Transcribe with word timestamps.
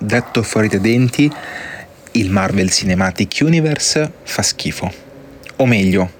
detto 0.00 0.42
fuori 0.42 0.68
dai 0.68 0.80
denti, 0.80 1.30
il 2.12 2.30
Marvel 2.30 2.70
Cinematic 2.70 3.38
Universe 3.42 4.10
fa 4.22 4.42
schifo. 4.42 4.92
O 5.56 5.66
meglio, 5.66 6.10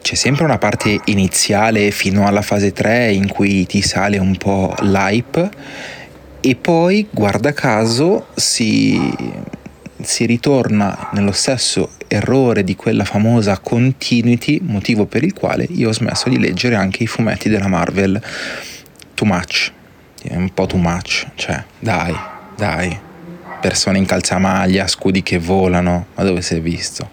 c'è 0.00 0.14
sempre 0.14 0.44
una 0.44 0.58
parte 0.58 1.00
iniziale 1.06 1.90
fino 1.90 2.26
alla 2.26 2.40
fase 2.40 2.72
3 2.72 3.12
in 3.12 3.28
cui 3.28 3.66
ti 3.66 3.82
sale 3.82 4.16
un 4.18 4.36
po' 4.36 4.74
l'hype 4.80 5.50
e 6.40 6.54
poi, 6.54 7.08
guarda 7.10 7.52
caso, 7.52 8.28
si, 8.34 9.12
si 10.00 10.24
ritorna 10.24 11.10
nello 11.12 11.32
stesso 11.32 11.90
errore 12.06 12.64
di 12.64 12.76
quella 12.76 13.04
famosa 13.04 13.58
continuity, 13.58 14.60
motivo 14.62 15.04
per 15.04 15.24
il 15.24 15.34
quale 15.34 15.66
io 15.68 15.88
ho 15.88 15.92
smesso 15.92 16.28
di 16.28 16.38
leggere 16.38 16.76
anche 16.76 17.02
i 17.02 17.06
fumetti 17.06 17.48
della 17.48 17.66
Marvel. 17.66 18.22
Too 19.14 19.26
much, 19.26 19.72
è 20.22 20.36
un 20.36 20.54
po' 20.54 20.66
too 20.66 20.78
much, 20.78 21.26
cioè, 21.34 21.62
dai, 21.80 22.16
dai. 22.58 23.00
Persone 23.60 23.98
in 23.98 24.04
calzamaglia, 24.04 24.88
scudi 24.88 25.22
che 25.22 25.38
volano, 25.38 26.06
ma 26.14 26.24
dove 26.24 26.42
è 26.56 26.60
visto? 26.60 27.08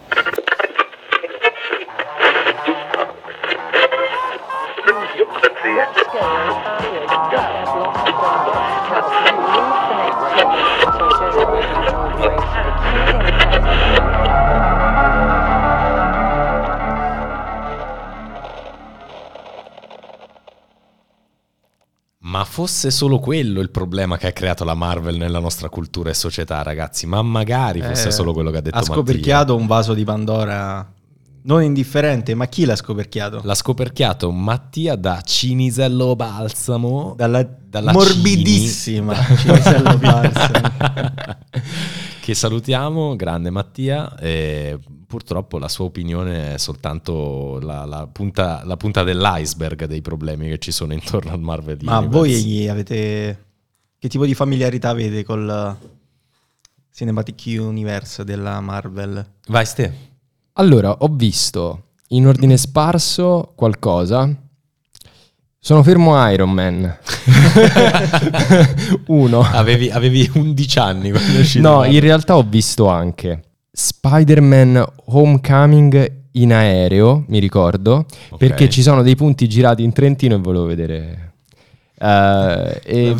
Fosse 22.55 22.89
solo 22.89 23.19
quello 23.19 23.59
il 23.59 23.69
problema 23.69 24.17
che 24.17 24.27
ha 24.27 24.31
creato 24.31 24.63
la 24.63 24.75
Marvel 24.75 25.17
nella 25.17 25.39
nostra 25.39 25.67
cultura 25.67 26.09
e 26.09 26.13
società, 26.13 26.63
ragazzi. 26.63 27.05
Ma 27.05 27.21
magari 27.21 27.81
fosse 27.81 28.07
Eh, 28.07 28.11
solo 28.11 28.31
quello 28.31 28.49
che 28.49 28.57
ha 28.59 28.61
detto 28.61 28.77
Ha 28.77 28.79
Mattia. 28.79 28.93
scoperchiato 28.95 29.55
un 29.57 29.67
vaso 29.67 29.93
di 29.93 30.05
Pandora 30.05 30.89
non 31.41 31.61
indifferente, 31.63 32.33
ma 32.33 32.47
chi 32.47 32.63
l'ha 32.63 32.77
scoperchiato? 32.77 33.41
L'ha 33.43 33.53
scoperchiato 33.55 34.31
Mattia 34.31 34.95
da 34.95 35.19
Cinisello 35.21 36.15
Balsamo. 36.15 37.13
Dalla, 37.17 37.45
dalla 37.45 37.91
morbidissima 37.91 39.13
Cini. 39.13 39.37
Cinisello 39.37 39.97
Balsamo. 39.99 40.71
che 42.21 42.33
salutiamo, 42.33 43.15
grande 43.17 43.49
Mattia. 43.49 44.15
E 44.17 44.79
purtroppo 45.05 45.57
la 45.57 45.67
sua 45.67 45.85
opinione 45.85 46.55
è 46.55 46.57
soltanto 46.57 47.59
la, 47.61 47.85
la 47.85 48.07
punta, 48.07 48.61
la 48.65 48.77
punta 48.77 49.03
dell'iceberg 49.03 49.85
dei 49.85 50.01
problemi 50.01 50.49
che 50.49 50.57
ci 50.57 50.71
sono 50.71 50.93
intorno 50.93 51.31
al 51.31 51.39
Marvel 51.39 51.77
Ma 51.81 51.99
Universe. 51.99 52.17
voi 52.17 52.67
avete... 52.67 53.43
Che 53.97 54.09
tipo 54.09 54.25
di 54.25 54.35
familiarità 54.35 54.89
avete 54.89 55.23
col 55.23 55.75
Cinematic 56.93 57.43
Universe 57.57 58.23
della 58.23 58.59
Marvel? 58.61 59.25
Vai, 59.47 59.65
Ste. 59.65 59.93
Allora, 60.53 60.91
ho 60.91 61.07
visto 61.07 61.93
in 62.09 62.27
ordine 62.27 62.57
sparso 62.57 63.53
qualcosa. 63.55 64.29
Sono 65.57 65.81
fermo 65.81 66.29
Iron 66.29 66.51
Man. 66.51 66.97
Uno. 69.07 69.39
Avevi, 69.41 69.89
avevi 69.89 70.29
11 70.31 70.79
anni 70.79 71.09
quando 71.09 71.37
è 71.37 71.39
uscito. 71.39 71.67
No, 71.67 71.83
in 71.83 71.99
realtà 71.99 72.37
ho 72.37 72.43
visto 72.43 72.87
anche 72.87 73.54
Spider-Man 73.77 74.85
Homecoming 75.07 76.23
in 76.31 76.53
aereo, 76.53 77.25
mi 77.27 77.39
ricordo, 77.39 78.05
Ok. 78.29 78.37
perché 78.37 78.69
ci 78.69 78.81
sono 78.81 79.01
dei 79.01 79.15
punti 79.15 79.49
girati 79.49 79.83
in 79.83 79.91
Trentino 79.91 80.35
e 80.35 80.37
volevo 80.37 80.65
vedere. 80.65 81.33
Eh, 81.99 82.81
e 82.83 83.15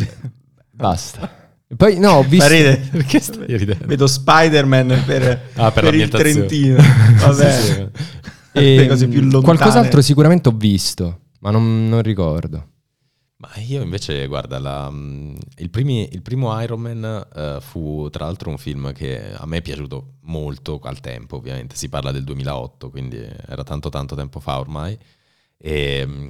basta. 0.70 1.30
Poi 1.76 1.98
no, 1.98 2.12
ho 2.12 2.22
visto... 2.22 2.46
Fa 2.46 2.52
ridere. 2.52 2.76
Perché? 2.90 3.20
Vedo 3.84 4.06
Spider-Man 4.06 5.02
per, 5.04 5.50
Ah, 5.56 5.72
per 5.72 5.84
per 5.84 5.94
il. 5.94 6.08
Trentino. 6.08 6.76
Vabbè. 7.18 7.50
Sì, 7.50 7.72
sì. 7.72 7.86
e, 8.52 8.76
le 8.76 8.86
cose 8.86 9.08
più 9.08 9.20
lontane. 9.20 9.42
Qualcos'altro 9.42 10.00
sicuramente 10.00 10.48
ho 10.48 10.54
visto, 10.56 11.20
ma 11.40 11.50
non, 11.50 11.88
non 11.88 12.02
ricordo. 12.02 12.68
Ma 13.38 13.50
io 13.56 13.82
invece, 13.82 14.26
guarda, 14.28 14.58
la- 14.58 14.90
mm, 14.90 15.36
il, 15.58 15.68
primi- 15.70 16.08
il 16.12 16.22
primo 16.22 16.58
Iron 16.62 16.80
Man 16.80 17.26
eh, 17.34 17.58
fu 17.60 18.08
tra 18.10 18.24
l'altro 18.24 18.48
un 18.48 18.56
film 18.56 18.92
che 18.92 19.34
a 19.34 19.44
me 19.44 19.58
è 19.58 19.62
piaciuto 19.62 20.14
molto 20.22 20.80
al 20.82 21.00
tempo, 21.00 21.36
ovviamente. 21.36 21.76
Si 21.76 21.88
parla 21.90 22.12
del 22.12 22.24
2008, 22.24 22.88
quindi 22.90 23.18
era 23.18 23.62
tanto 23.62 23.90
tanto 23.90 24.14
tempo 24.14 24.40
fa 24.40 24.58
ormai. 24.58 24.98
E, 25.58 26.04
mm, 26.06 26.28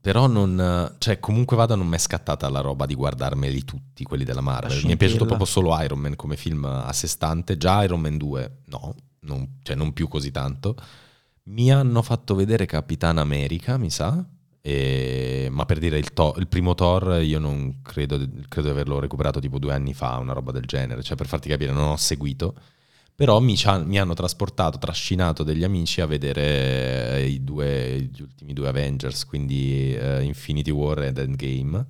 però 0.00 0.26
non... 0.28 0.94
Cioè, 0.98 1.18
comunque 1.18 1.56
vada, 1.56 1.74
non 1.74 1.88
mi 1.88 1.96
è 1.96 1.98
scattata 1.98 2.48
la 2.48 2.60
roba 2.60 2.86
di 2.86 2.94
guardarmeli 2.94 3.64
tutti, 3.64 4.04
quelli 4.04 4.24
della 4.24 4.40
Marvel. 4.40 4.84
Mi 4.84 4.92
è 4.92 4.96
piaciuto 4.96 5.24
proprio 5.26 5.46
solo 5.46 5.76
Iron 5.82 5.98
Man 5.98 6.14
come 6.16 6.36
film 6.36 6.64
a 6.64 6.92
sé 6.92 7.08
stante. 7.08 7.56
Già 7.56 7.82
Iron 7.82 8.00
Man 8.00 8.16
2, 8.16 8.58
no, 8.66 8.94
non, 9.20 9.58
cioè 9.62 9.74
non 9.74 9.92
più 9.92 10.06
così 10.06 10.30
tanto. 10.30 10.76
Mi 11.44 11.72
hanno 11.72 12.02
fatto 12.02 12.36
vedere 12.36 12.66
Capitan 12.66 13.18
America, 13.18 13.76
mi 13.76 13.90
sa. 13.90 14.24
E- 14.62 15.48
ma 15.50 15.64
per 15.66 15.78
dire 15.78 15.98
il, 15.98 16.12
to- 16.12 16.34
il 16.38 16.46
primo 16.48 16.74
Thor, 16.74 17.20
io 17.22 17.38
non 17.38 17.82
credo, 17.82 18.16
credo 18.48 18.68
di 18.68 18.72
averlo 18.72 19.00
recuperato 19.00 19.40
tipo 19.40 19.58
due 19.58 19.74
anni 19.74 19.92
fa, 19.94 20.16
una 20.18 20.32
roba 20.32 20.52
del 20.52 20.64
genere. 20.64 21.02
Cioè, 21.02 21.16
per 21.16 21.26
farti 21.26 21.48
capire, 21.48 21.72
non 21.72 21.88
ho 21.90 21.96
seguito. 21.96 22.54
Però 23.14 23.40
mi, 23.40 23.56
mi 23.84 23.98
hanno 23.98 24.14
trasportato, 24.14 24.78
trascinato 24.78 25.42
degli 25.44 25.64
amici 25.64 26.00
a 26.00 26.06
vedere 26.06 27.24
eh, 27.24 27.38
due, 27.40 28.00
gli 28.12 28.22
ultimi 28.22 28.52
due 28.54 28.68
Avengers, 28.68 29.26
quindi 29.26 29.94
eh, 29.94 30.22
Infinity 30.22 30.70
War 30.70 31.02
ed 31.02 31.18
Endgame, 31.18 31.86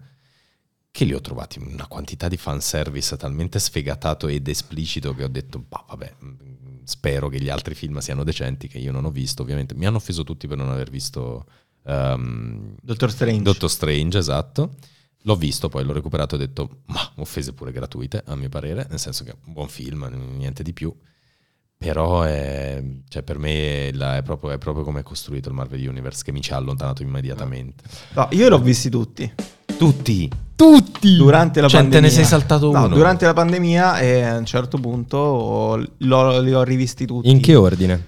che 0.90 1.04
li 1.04 1.14
ho 1.14 1.20
trovati 1.20 1.58
una 1.58 1.86
quantità 1.86 2.28
di 2.28 2.36
fanservice 2.36 3.16
talmente 3.16 3.58
sfegatato 3.58 4.28
ed 4.28 4.46
esplicito 4.48 5.14
che 5.14 5.24
ho 5.24 5.28
detto, 5.28 5.58
bah, 5.66 5.84
vabbè, 5.88 6.14
mh, 6.18 6.84
spero 6.84 7.28
che 7.28 7.40
gli 7.40 7.48
altri 7.48 7.74
film 7.74 7.98
siano 7.98 8.24
decenti, 8.24 8.68
che 8.68 8.78
io 8.78 8.92
non 8.92 9.04
ho 9.06 9.10
visto, 9.10 9.42
ovviamente. 9.42 9.74
Mi 9.74 9.86
hanno 9.86 9.96
offeso 9.96 10.22
tutti 10.24 10.46
per 10.46 10.58
non 10.58 10.68
aver 10.68 10.90
visto 10.90 11.46
ehm, 11.84 12.74
Doctor 12.82 13.10
Strange. 13.10 13.42
Doctor 13.42 13.70
Strange, 13.70 14.18
esatto. 14.18 14.74
L'ho 15.24 15.36
visto, 15.36 15.68
poi 15.68 15.84
l'ho 15.84 15.92
recuperato 15.92 16.34
e 16.34 16.38
ho 16.38 16.40
detto, 16.40 16.78
ma 16.86 17.00
offese 17.16 17.52
pure 17.52 17.70
gratuite, 17.70 18.22
a 18.26 18.34
mio 18.34 18.48
parere, 18.48 18.86
nel 18.90 18.98
senso 18.98 19.22
che 19.24 19.30
è 19.30 19.34
un 19.46 19.52
buon 19.52 19.68
film, 19.68 20.04
niente 20.36 20.62
di 20.64 20.72
più. 20.72 20.92
Però 21.76 22.22
è, 22.22 22.82
cioè 23.08 23.22
per 23.24 23.38
me 23.38 23.90
la- 23.92 24.16
è, 24.16 24.22
proprio, 24.22 24.50
è 24.52 24.58
proprio 24.58 24.84
come 24.84 25.00
è 25.00 25.02
costruito 25.02 25.48
il 25.48 25.54
Marvel 25.54 25.86
Universe 25.88 26.22
che 26.24 26.30
mi 26.30 26.40
ci 26.40 26.52
ha 26.52 26.56
allontanato 26.56 27.02
immediatamente. 27.02 27.82
No, 28.14 28.28
io 28.32 28.48
l'ho 28.48 28.60
visti 28.60 28.88
tutti. 28.88 29.32
Tutti! 29.76 30.30
Tutti! 30.54 31.16
Durante 31.16 31.60
la 31.60 31.66
Cioè, 31.68 31.78
te 31.80 31.84
ne 31.86 31.90
pandemia. 31.92 32.16
sei 32.16 32.24
saltato 32.24 32.70
No, 32.70 32.84
uno. 32.84 32.94
durante 32.94 33.24
la 33.24 33.32
pandemia 33.32 33.98
e 33.98 34.22
a 34.22 34.36
un 34.36 34.44
certo 34.46 34.78
punto 34.78 35.16
ho- 35.18 35.76
li 35.98 36.52
ho 36.54 36.62
rivisti 36.62 37.04
tutti. 37.04 37.28
In 37.30 37.40
che 37.40 37.56
ordine? 37.56 38.06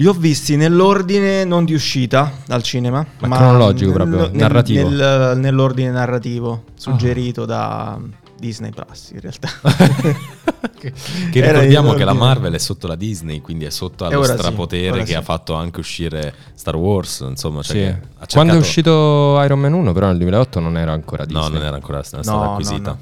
Li 0.00 0.06
ho 0.06 0.12
visti 0.12 0.54
nell'ordine 0.54 1.42
non 1.44 1.64
di 1.64 1.74
uscita 1.74 2.32
al 2.48 2.62
cinema, 2.62 3.04
Ma 3.20 3.36
cronologico 3.36 3.90
proprio, 3.90 4.30
narrativo. 4.32 4.88
nel- 4.88 5.36
nell'ordine 5.38 5.90
narrativo 5.90 6.66
suggerito 6.74 7.44
da 7.44 7.98
Disney 8.38 8.70
Plus 8.70 9.10
in 9.10 9.20
realtà. 9.20 9.48
Che 10.78 10.92
Era 11.32 11.50
ricordiamo 11.58 11.94
che 11.94 12.04
la. 12.04 12.12
Marvel 12.12 12.52
è 12.54 12.58
sotto 12.58 12.86
la 12.86 12.94
Disney, 12.94 13.40
quindi 13.40 13.64
è 13.64 13.70
sotto 13.70 14.04
allo 14.04 14.22
sì, 14.22 14.30
strapotere 14.32 14.90
ora 14.90 15.00
che 15.00 15.06
sì. 15.06 15.14
ha 15.14 15.22
fatto 15.22 15.54
anche 15.54 15.80
uscire 15.80 16.32
Star 16.54 16.76
Wars. 16.76 17.24
Insomma, 17.28 17.62
cioè 17.62 17.74
Sì. 17.76 17.82
che 17.82 17.88
ha 17.90 18.26
Quando 18.30 18.52
è 18.52 18.54
cercato- 18.54 18.58
uscito 18.60 19.42
Iron 19.42 19.58
Man 19.58 19.72
1, 19.72 19.92
però 19.92 20.06
nel 20.06 20.18
2008 20.18 20.60
non 20.60 20.76
era 20.78 20.92
ancora 20.92 21.24
Disney. 21.24 21.42
No, 21.42 21.48
non 21.48 21.62
era 21.64 21.74
ancora 21.74 21.96
non 21.96 22.06
No, 22.12 22.22
stata 22.22 22.38
no, 22.44 22.50
acquisita. 22.52 22.90
no. 22.92 22.98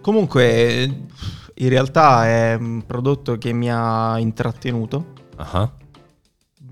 Comunque 0.00 0.94
in 1.54 1.68
realtà 1.68 2.24
è 2.26 2.54
un 2.54 2.84
prodotto 2.86 3.36
che 3.38 3.52
mi 3.52 3.68
ha 3.68 4.16
intrattenuto, 4.20 5.06
Ah, 5.36 5.68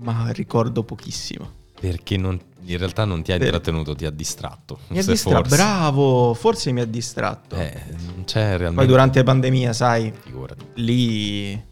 ma 0.01 0.29
ricordo 0.31 0.83
pochissimo. 0.83 1.59
Perché 1.79 2.15
non- 2.17 2.39
in 2.65 2.77
realtà 2.77 3.05
non 3.05 3.23
ti 3.23 3.31
ha 3.31 3.35
intrattenuto, 3.35 3.95
ti 3.95 4.05
ha 4.05 4.11
distratto. 4.11 4.79
Mi 4.89 4.99
ha 4.99 5.03
distratto, 5.03 5.49
bravo, 5.49 6.33
forse 6.35 6.71
mi 6.71 6.79
ha 6.81 6.85
distratto. 6.85 7.55
Eh, 7.55 7.73
non 8.05 8.23
c'è 8.25 8.49
realmente. 8.57 8.75
Poi 8.75 8.85
durante 8.87 9.17
la 9.19 9.25
pandemia, 9.25 9.73
sai, 9.73 10.13
Figurati. 10.23 10.65
lì 10.75 11.69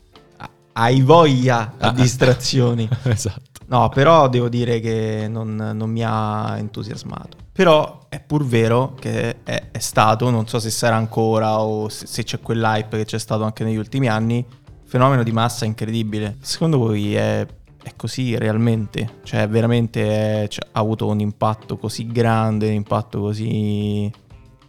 hai 0.74 1.02
voglia 1.02 1.74
a 1.78 1.90
Ah. 1.90 1.92
distrazioni. 1.92 2.88
esatto. 3.04 3.48
No, 3.68 3.90
però 3.90 4.28
devo 4.30 4.50
dire 4.50 4.80
che 4.80 5.28
non, 5.30 5.54
non 5.76 5.90
mi 5.92 6.04
ha 6.04 6.58
entusiasmato. 6.58 7.38
Però 7.52 8.08
è 8.10 8.20
pur 8.20 8.46
vero 8.46 8.96
che 9.00 9.44
è, 9.44 9.68
è 9.72 9.78
stato, 9.80 10.30
non 10.31 10.48
so 10.48 10.58
se 10.60 10.70
sarà 10.72 10.96
ancora 10.96 11.60
o 11.62 11.88
se, 11.90 12.08
se 12.08 12.24
c'è 12.24 12.40
quell'hype 12.40 12.98
che 12.98 13.06
c'è 13.06 13.20
stato 13.20 13.44
anche 13.44 13.64
negli 13.64 13.76
ultimi 13.76 14.08
anni, 14.08 14.44
fenomeno 14.86 15.22
di 15.22 15.31
massa 15.31 15.66
incredibile. 15.66 16.38
Secondo 16.42 16.78
voi 16.80 17.14
è, 17.14 17.46
è 17.81 17.94
così 17.96 18.38
realmente? 18.38 19.20
Cioè 19.24 19.48
veramente 19.48 20.44
è- 20.44 20.48
cioè, 20.48 20.68
ha 20.72 20.80
avuto 20.80 21.08
un 21.08 21.20
impatto 21.20 21.78
così 21.78 22.08
grande, 22.08 22.68
un 22.68 22.74
impatto 22.74 23.20
così 23.20 24.12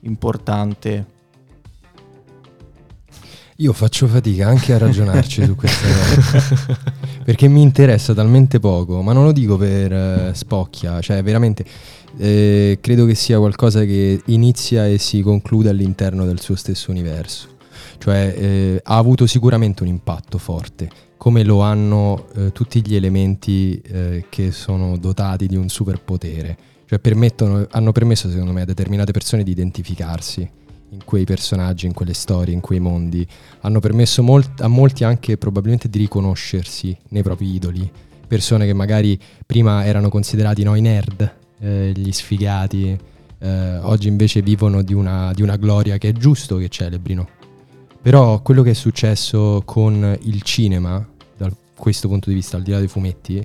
importante? 0.01 1.19
Io 3.57 3.75
faccio 3.75 4.07
fatica 4.07 4.47
anche 4.47 4.73
a 4.73 4.79
ragionarci 4.79 5.45
su 5.45 5.55
questa 5.55 5.87
cosa. 5.87 6.79
perché 7.25 7.47
mi 7.47 7.61
interessa 7.61 8.15
talmente 8.15 8.59
poco, 8.59 9.03
ma 9.03 9.13
non 9.13 9.25
lo 9.25 9.33
dico 9.33 9.59
per 9.59 9.93
eh, 9.93 10.31
spocchia, 10.33 11.01
cioè 11.03 11.23
veramente 11.23 11.65
eh, 12.17 12.79
credo 12.81 13.05
che 13.05 13.15
sia 13.15 13.39
qualcosa 13.39 13.85
che 13.85 14.23
inizia 14.27 14.87
e 14.87 14.97
si 14.97 15.21
conclude 15.21 15.69
all'interno 15.69 16.25
del 16.25 16.41
suo 16.41 16.55
stesso 16.57 16.91
universo. 16.91 17.49
Cioè 17.99 18.35
eh, 18.35 18.81
ha 18.83 18.97
avuto 18.97 19.27
sicuramente 19.27 19.83
un 19.83 19.89
impatto 19.91 20.39
forte, 20.39 20.89
come 21.21 21.45
lo 21.45 21.61
hanno 21.61 22.29
eh, 22.35 22.51
tutti 22.51 22.81
gli 22.81 22.95
elementi 22.95 23.79
eh, 23.83 24.25
che 24.31 24.53
sono 24.53 24.97
dotati 24.97 25.47
di 25.47 25.55
un 25.55 25.69
superpotere. 25.69 26.57
Cioè 26.87 26.99
hanno 27.73 27.93
permesso 27.93 28.31
secondo 28.31 28.53
me 28.53 28.63
a 28.63 28.65
determinate 28.65 29.13
persone 29.13 29.43
di 29.43 29.51
identificarsi 29.51 30.51
in 30.89 31.05
quei 31.05 31.27
personaggi, 31.27 31.85
in 31.85 31.93
quelle 31.93 32.15
storie, 32.15 32.55
in 32.55 32.61
quei 32.61 32.81
mondi. 32.81 33.27
Hanno 33.61 33.81
permesso 33.81 34.23
molt- 34.23 34.63
a 34.63 34.69
molti 34.69 35.05
anche 35.05 35.37
probabilmente 35.37 35.91
di 35.91 35.99
riconoscersi 35.99 36.97
nei 37.11 37.23
propri 37.23 37.55
idoli. 37.55 37.89
Persone 38.27 38.65
che 38.65 38.73
magari 38.73 39.21
prima 39.45 39.85
erano 39.85 40.09
considerati 40.09 40.63
noi 40.63 40.81
nerd, 40.81 41.35
eh, 41.59 41.93
gli 41.95 42.13
sfigati, 42.13 42.99
eh, 43.39 43.77
oggi 43.83 44.09
invece 44.09 44.41
vivono 44.41 44.81
di 44.81 44.95
una, 44.95 45.35
di 45.35 45.43
una 45.43 45.57
gloria 45.57 45.99
che 45.99 46.09
è 46.09 46.13
giusto 46.13 46.57
che 46.57 46.71
celebrino. 46.71 47.29
Però 48.03 48.41
quello 48.41 48.63
che 48.63 48.71
è 48.71 48.75
successo 48.75 49.61
con 49.67 50.17
il 50.23 50.41
cinema, 50.41 51.07
questo 51.81 52.07
punto 52.07 52.29
di 52.29 52.35
vista, 52.37 52.59
al 52.59 52.63
di 52.63 52.71
là 52.71 52.79
dei 52.79 52.87
fumetti, 52.87 53.45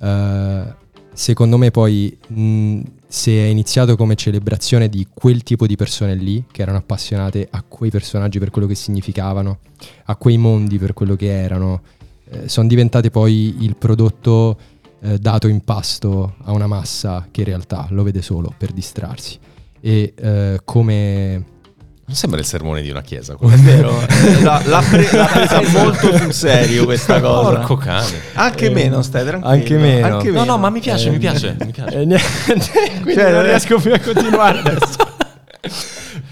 eh, 0.00 0.74
secondo 1.12 1.56
me 1.56 1.70
poi 1.70 2.18
mh, 2.26 2.80
se 3.06 3.30
è 3.30 3.46
iniziato 3.46 3.96
come 3.96 4.16
celebrazione 4.16 4.88
di 4.88 5.06
quel 5.14 5.44
tipo 5.44 5.66
di 5.66 5.76
persone 5.76 6.16
lì, 6.16 6.44
che 6.50 6.62
erano 6.62 6.78
appassionate 6.78 7.46
a 7.50 7.62
quei 7.66 7.90
personaggi 7.90 8.40
per 8.40 8.50
quello 8.50 8.66
che 8.66 8.74
significavano, 8.74 9.60
a 10.06 10.16
quei 10.16 10.36
mondi 10.36 10.76
per 10.78 10.92
quello 10.92 11.14
che 11.14 11.30
erano, 11.30 11.82
eh, 12.30 12.48
sono 12.48 12.66
diventate 12.66 13.10
poi 13.10 13.56
il 13.60 13.76
prodotto 13.76 14.58
eh, 15.00 15.18
dato 15.18 15.46
in 15.46 15.60
pasto 15.60 16.34
a 16.42 16.52
una 16.52 16.66
massa 16.66 17.28
che 17.30 17.42
in 17.42 17.46
realtà 17.46 17.86
lo 17.90 18.02
vede 18.02 18.20
solo 18.20 18.52
per 18.58 18.72
distrarsi. 18.72 19.38
E 19.80 20.12
eh, 20.16 20.60
come 20.64 21.44
Non 22.08 22.16
sembra 22.16 22.40
il 22.40 22.46
sermone 22.46 22.80
di 22.80 22.88
una 22.88 23.02
chiesa. 23.02 23.34
È 23.34 23.36
quello. 23.36 23.60
vero, 23.62 24.00
l'ha, 24.42 24.62
l'ha 24.64 24.82
pre- 24.88 25.08
l'ha 25.12 25.26
presa 25.30 25.60
molto 25.78 26.16
sul 26.16 26.32
serio 26.32 26.84
questa 26.86 27.20
cosa. 27.20 27.50
Porco 27.58 27.76
cane. 27.76 28.18
Anche 28.32 28.66
Eh, 28.66 28.70
meno, 28.70 29.02
stai 29.02 29.26
tranquillo. 29.26 29.54
anche 29.54 29.76
meno. 29.76 30.06
Anche 30.16 30.26
No, 30.28 30.40
meno. 30.40 30.44
no, 30.52 30.58
ma 30.58 30.70
mi 30.70 30.80
piace, 30.80 31.08
Eh, 31.08 31.10
mi 31.10 31.18
piace, 31.18 31.56
mi 31.60 31.70
piace. 31.70 32.00
Eh, 32.00 32.04
niente, 32.06 32.24
quindi 33.02 33.12
Cioè, 33.14 33.30
non 33.30 33.44
eh. 33.44 33.48
riesco 33.48 33.78
più 33.78 33.92
a 33.92 33.98
continuare 34.00 34.58
adesso. 34.60 34.96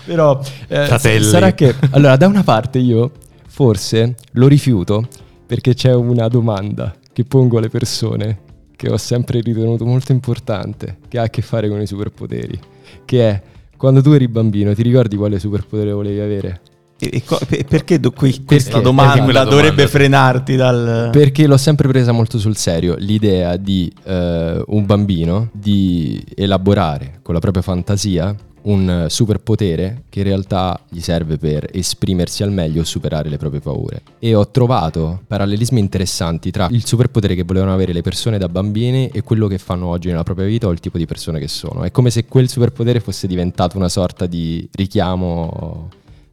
Però 0.06 0.40
eh, 0.69 0.87
Fratelli. 0.87 1.25
sarà 1.25 1.52
che 1.52 1.75
allora 1.90 2.17
da 2.17 2.26
una 2.26 2.43
parte 2.43 2.78
io 2.78 3.11
forse 3.46 4.14
lo 4.32 4.46
rifiuto 4.49 5.06
perché 5.46 5.75
c'è 5.75 5.93
una 5.94 6.28
domanda 6.28 6.94
che 7.12 7.25
pongo 7.25 7.58
alle 7.58 7.69
persone 7.69 8.38
che 8.76 8.88
ho 8.90 8.96
sempre 8.96 9.40
ritenuto 9.40 9.84
molto 9.84 10.12
importante, 10.12 10.99
che 11.08 11.19
ha 11.19 11.23
a 11.25 11.28
che 11.28 11.43
fare 11.43 11.69
con 11.69 11.81
i 11.81 11.87
superpoteri, 11.87 12.58
che 13.05 13.28
è 13.28 13.43
quando 13.76 14.02
tu 14.02 14.11
eri 14.12 14.28
bambino 14.28 14.75
ti 14.75 14.82
ricordi 14.82 15.17
quale 15.17 15.38
superpotere 15.38 15.93
volevi 15.93 16.20
avere? 16.20 16.61
E- 16.99 17.11
e 17.12 17.23
co- 17.25 17.38
pe- 17.46 17.64
perché 17.69 18.00
do- 18.00 18.11
qui- 18.11 18.43
questa 18.44 18.70
Perché? 18.70 18.84
domanda 18.84 19.12
Perché 19.12 19.25
quella 19.25 19.44
domanda- 19.44 19.62
dovrebbe 19.62 19.87
frenarti 19.88 20.56
dal... 20.56 21.11
Perché 21.12 21.46
l'ho 21.46 21.58
sempre 21.58 21.88
presa 21.88 22.12
molto 22.12 22.38
sul 22.38 22.56
serio 22.56 22.94
l'idea 22.99 23.56
di 23.58 23.93
eh, 24.05 24.62
un 24.67 24.87
bambino 24.87 25.50
di 25.52 26.25
elaborare 26.34 27.19
con 27.23 27.34
la 27.34 27.40
propria 27.40 27.62
fantasia 27.62 28.34
un 28.66 29.06
superpotere 29.08 30.04
che 30.08 30.20
in 30.20 30.24
realtà 30.24 30.78
gli 30.88 31.00
serve 31.00 31.36
per 31.36 31.68
esprimersi 31.72 32.42
al 32.42 32.52
meglio 32.52 32.82
e 32.82 32.84
superare 32.84 33.28
le 33.28 33.36
proprie 33.36 33.60
paure. 33.60 34.02
E 34.18 34.34
ho 34.34 34.48
trovato 34.48 35.22
parallelismi 35.26 35.80
interessanti 35.80 36.50
tra 36.50 36.68
il 36.70 36.84
superpotere 36.84 37.34
che 37.34 37.44
volevano 37.44 37.72
avere 37.72 37.92
le 37.92 38.02
persone 38.02 38.38
da 38.38 38.48
bambini 38.48 39.08
e 39.12 39.22
quello 39.22 39.46
che 39.46 39.58
fanno 39.58 39.86
oggi 39.86 40.08
nella 40.08 40.22
propria 40.22 40.46
vita 40.46 40.66
o 40.66 40.72
il 40.72 40.80
tipo 40.80 40.98
di 40.98 41.06
persone 41.06 41.38
che 41.38 41.48
sono. 41.48 41.82
È 41.82 41.90
come 41.90 42.10
se 42.10 42.26
quel 42.26 42.48
superpotere 42.48 43.00
fosse 43.00 43.26
diventato 43.26 43.76
una 43.76 43.88
sorta 43.88 44.26
di 44.26 44.68
richiamo 44.72 45.88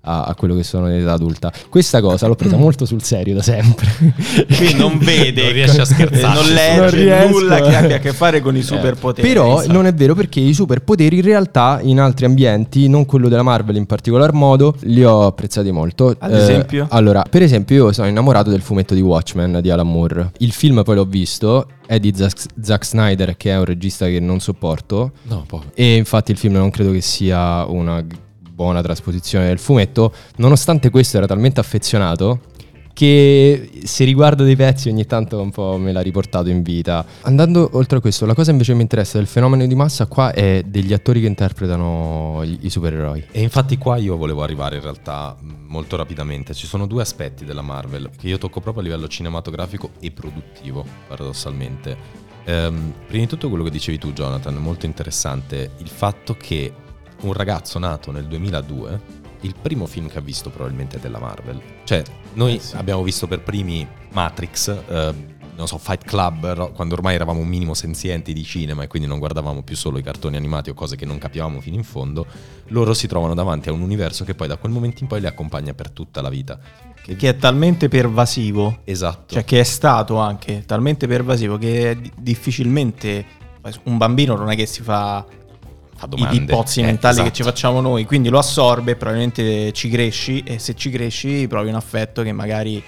a, 0.06 0.24
a 0.24 0.36
quello 0.36 0.56
che 0.56 0.64
sono 0.64 0.90
in 0.90 1.00
età 1.02 1.14
adulta. 1.14 1.52
Questa 1.70 2.02
cosa 2.02 2.28
l'ho 2.28 2.36
presa 2.36 2.58
molto 2.58 2.86
sul 2.86 3.02
serio 3.04 3.34
da 3.36 3.42
sempre. 3.42 3.88
Qui 4.56 4.74
non 4.76 4.98
vede, 4.98 5.44
Non 5.44 5.52
riesce 5.54 5.82
a 5.82 5.86
scherzare. 5.86 6.34
non 6.36 6.44
Non 6.46 6.54
legge 6.54 6.96
riesco. 7.04 7.30
nulla 7.40 7.62
che 7.62 7.76
abbia 7.76 7.96
a 7.96 8.00
che 8.00 8.14
fare 8.14 8.42
con 8.42 8.56
i 8.56 8.62
superpoteri. 8.62 9.28
Però 9.28 9.60
Esatto. 9.60 9.72
non 9.74 9.86
è 9.86 9.94
vero 9.94 10.14
perché 10.16 10.40
i 10.40 10.54
superpoteri 10.54 11.18
in 11.18 11.22
realtà 11.24 11.80
in 11.84 12.00
altri 12.00 12.26
ambienti, 12.26 12.88
non 12.90 13.06
quello 13.06 13.30
della 13.30 13.44
Marvel 13.44 13.76
in 13.78 13.86
particolar 13.86 14.34
modo, 14.34 14.76
li 14.82 15.04
ho 15.04 15.26
apprezzati 15.26 15.72
molto. 15.72 16.16
Ad 16.18 16.32
Eh, 16.34 16.38
esempio? 16.38 16.88
allora, 16.90 17.24
per 17.30 17.42
esempio 17.42 17.76
io 17.86 17.92
sono 17.92 18.08
innamorato 18.08 18.50
del 18.50 18.62
fumetto 18.62 18.94
di 18.94 19.02
Watchmen 19.02 19.60
di 19.62 19.70
Alan 19.70 19.88
Moore. 19.90 20.32
Il 20.40 20.52
film 20.52 20.84
poi 20.84 20.96
l'ho 20.96 21.06
visto, 21.06 21.68
è 21.86 22.00
di 22.00 22.14
Zack, 22.16 22.42
Zack 22.62 22.86
Snyder 22.86 23.36
che 23.38 23.52
è 23.52 23.58
un 23.58 23.66
regista 23.66 24.06
che 24.08 24.20
non 24.20 24.40
sopporto 24.40 25.12
No, 25.24 25.46
e 25.74 25.96
infatti 25.96 26.32
il 26.32 26.38
film 26.38 26.54
non 26.56 26.70
credo 26.72 26.92
che 26.92 27.02
sia 27.02 27.66
una 27.66 28.04
buona 28.54 28.82
trasposizione 28.82 29.48
del 29.48 29.58
fumetto, 29.58 30.14
nonostante 30.38 30.90
questo 30.92 31.18
era 31.18 31.26
talmente 31.26 31.60
affezionato 31.60 32.52
che 32.94 33.72
se 33.84 34.04
riguardo 34.04 34.44
dei 34.44 34.56
pezzi 34.56 34.88
ogni 34.88 35.08
tanto 35.08 35.42
un 35.42 35.50
po' 35.50 35.78
me 35.78 35.92
l'ha 35.92 36.02
riportato 36.02 36.50
in 36.50 36.62
vita. 36.62 37.04
Andando 37.22 37.72
oltre 37.74 37.98
a 37.98 38.02
questo, 38.02 38.28
la 38.28 38.36
cosa 38.36 38.52
invece 38.52 38.70
che 38.72 38.78
mi 38.78 38.84
interessa 38.84 39.18
del 39.18 39.26
fenomeno 39.26 39.66
di 39.66 39.74
massa 39.74 40.06
qua 40.06 40.32
è 40.32 40.62
degli 40.64 40.94
attori 40.94 41.20
che 41.20 41.26
interpretano 41.26 42.42
i, 42.44 42.60
i 42.62 42.70
supereroi. 42.70 43.26
E 43.32 43.42
infatti 43.42 43.80
qua 43.80 43.98
io 43.98 44.16
volevo 44.16 44.44
arrivare 44.44 44.76
in 44.76 44.84
realtà 44.84 45.36
mh, 45.40 45.52
molto 45.68 45.98
rapidamente. 45.98 46.54
Ci 46.54 46.68
sono 46.68 46.86
due 46.86 47.02
aspetti 47.02 47.46
della 47.46 47.64
Marvel 47.64 48.12
che 48.16 48.28
io 48.28 48.38
tocco 48.38 48.62
proprio 48.62 48.84
a 48.84 48.86
livello 48.86 49.08
cinematografico 49.08 49.90
e 50.00 50.12
produttivo, 50.12 50.86
paradossalmente. 51.08 52.22
Ehm, 52.46 52.94
prima 53.08 53.24
di 53.24 53.30
tutto 53.30 53.50
quello 53.50 53.64
che 53.64 53.72
dicevi 53.72 53.98
tu 53.98 54.14
Jonathan, 54.14 54.54
molto 54.56 54.86
interessante, 54.86 55.72
il 55.78 55.88
fatto 55.88 56.36
che 56.38 56.72
un 57.28 57.34
ragazzo 57.34 57.80
nato 57.80 58.12
nel 58.12 58.26
2002, 58.26 59.22
il 59.42 59.56
primo 59.62 59.86
film 59.86 60.08
che 60.08 60.18
ha 60.18 60.22
visto 60.22 60.50
probabilmente 60.50 60.98
è 60.98 61.00
della 61.00 61.20
Marvel. 61.20 61.62
Cioè, 61.84 62.04
noi 62.34 62.60
abbiamo 62.74 63.04
visto 63.04 63.28
per 63.28 63.42
primi 63.42 63.86
Matrix, 64.12 64.70
eh, 64.70 65.14
non 65.56 65.68
so, 65.68 65.78
Fight 65.78 66.04
Club, 66.06 66.72
quando 66.74 66.96
ormai 66.96 67.16
eravamo 67.16 67.40
un 67.40 67.48
minimo 67.48 67.74
senzienti 67.74 68.34
di 68.34 68.44
cinema 68.44 68.84
e 68.84 68.88
quindi 68.88 69.08
non 69.08 69.20
guardavamo 69.20 69.62
più 69.62 69.76
solo 69.76 69.98
i 69.98 70.04
cartoni 70.04 70.36
animati 70.36 70.70
o 70.70 70.74
cose 70.74 70.96
che 70.96 71.06
non 71.06 71.18
capivamo 71.18 71.60
fino 71.60 71.76
in 71.76 71.84
fondo, 71.84 72.26
loro 72.68 72.94
si 72.94 73.08
trovano 73.08 73.34
davanti 73.34 73.70
a 73.70 73.72
un 73.72 73.82
universo 73.82 74.24
che 74.24 74.34
poi 74.34 74.48
da 74.48 74.58
quel 74.58 74.72
momento 74.72 75.02
in 75.02 75.08
poi 75.08 75.20
li 75.20 75.28
accompagna 75.28 75.74
per 75.74 75.92
tutta 75.92 76.22
la 76.22 76.30
vita. 76.30 76.60
Che, 77.04 77.16
che 77.18 77.30
è 77.30 77.38
talmente 77.38 77.90
pervasivo, 77.90 78.80
Esatto. 78.86 79.34
cioè 79.34 79.44
che 79.44 79.60
è 79.60 79.64
stato 79.64 80.18
anche 80.18 80.64
talmente 80.66 81.06
pervasivo 81.06 81.58
che 81.58 81.98
di- 82.00 82.12
difficilmente 82.18 83.26
un 83.84 83.98
bambino 83.98 84.36
non 84.36 84.50
è 84.50 84.56
che 84.56 84.66
si 84.66 84.82
fa 84.82 85.26
fa 86.08 86.16
i, 86.16 86.20
domande. 86.20 86.38
i 86.52 86.56
pozzi 86.56 86.80
Eh, 86.82 86.84
mentali 86.84 87.14
esatto. 87.16 87.30
che 87.30 87.36
ci 87.36 87.44
facciamo 87.44 87.82
noi, 87.82 88.06
quindi 88.06 88.30
lo 88.30 88.38
assorbe, 88.40 88.96
probabilmente 88.96 89.72
ci 89.74 89.90
cresci 89.90 90.42
e 90.46 90.60
se 90.60 90.76
ci 90.76 90.90
cresci 90.90 91.48
provi 91.48 91.70
un 91.70 91.76
affetto 91.76 92.22
che 92.24 92.32
magari 92.32 92.82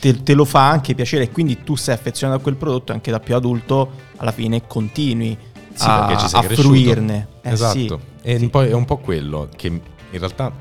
te, 0.00 0.22
te 0.22 0.34
lo 0.34 0.44
fa 0.44 0.68
anche 0.70 0.94
piacere 0.94 1.24
e 1.24 1.30
quindi 1.30 1.62
tu 1.64 1.76
sei 1.76 1.94
affezionato 1.94 2.40
a 2.40 2.42
quel 2.42 2.56
prodotto 2.56 2.92
e 2.92 2.94
anche 2.94 3.10
da 3.10 3.20
più 3.20 3.34
adulto 3.34 3.90
alla 4.16 4.32
fine 4.32 4.66
continui 4.66 5.36
Sì, 5.74 5.84
a, 5.86 6.16
ci 6.18 6.28
sei 6.28 6.40
a 6.40 6.42
fruirne. 6.42 7.28
Eh, 7.42 7.50
esatto. 7.50 7.78
sì. 7.78 7.96
E 8.22 8.48
poi 8.48 8.68
è 8.68 8.74
un 8.74 8.84
po' 8.84 8.98
quello 8.98 9.48
che 9.54 9.68
in 9.68 9.80
realtà 10.10 10.52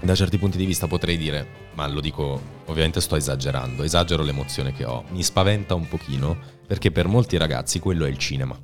da 0.00 0.14
certi 0.14 0.38
punti 0.38 0.56
di 0.58 0.66
vista 0.66 0.86
potrei 0.86 1.16
dire, 1.16 1.46
ma 1.74 1.86
lo 1.88 2.00
dico, 2.00 2.40
ovviamente 2.66 3.00
sto 3.00 3.16
esagerando, 3.16 3.82
esagero 3.82 4.22
l'emozione 4.22 4.72
che 4.72 4.84
ho. 4.84 5.04
Mi 5.10 5.22
spaventa 5.22 5.74
un 5.74 5.88
pochino 5.88 6.36
perché 6.66 6.90
per 6.90 7.08
molti 7.08 7.36
ragazzi 7.38 7.78
quello 7.80 8.04
è 8.04 8.08
il 8.08 8.18
cinema. 8.18 8.56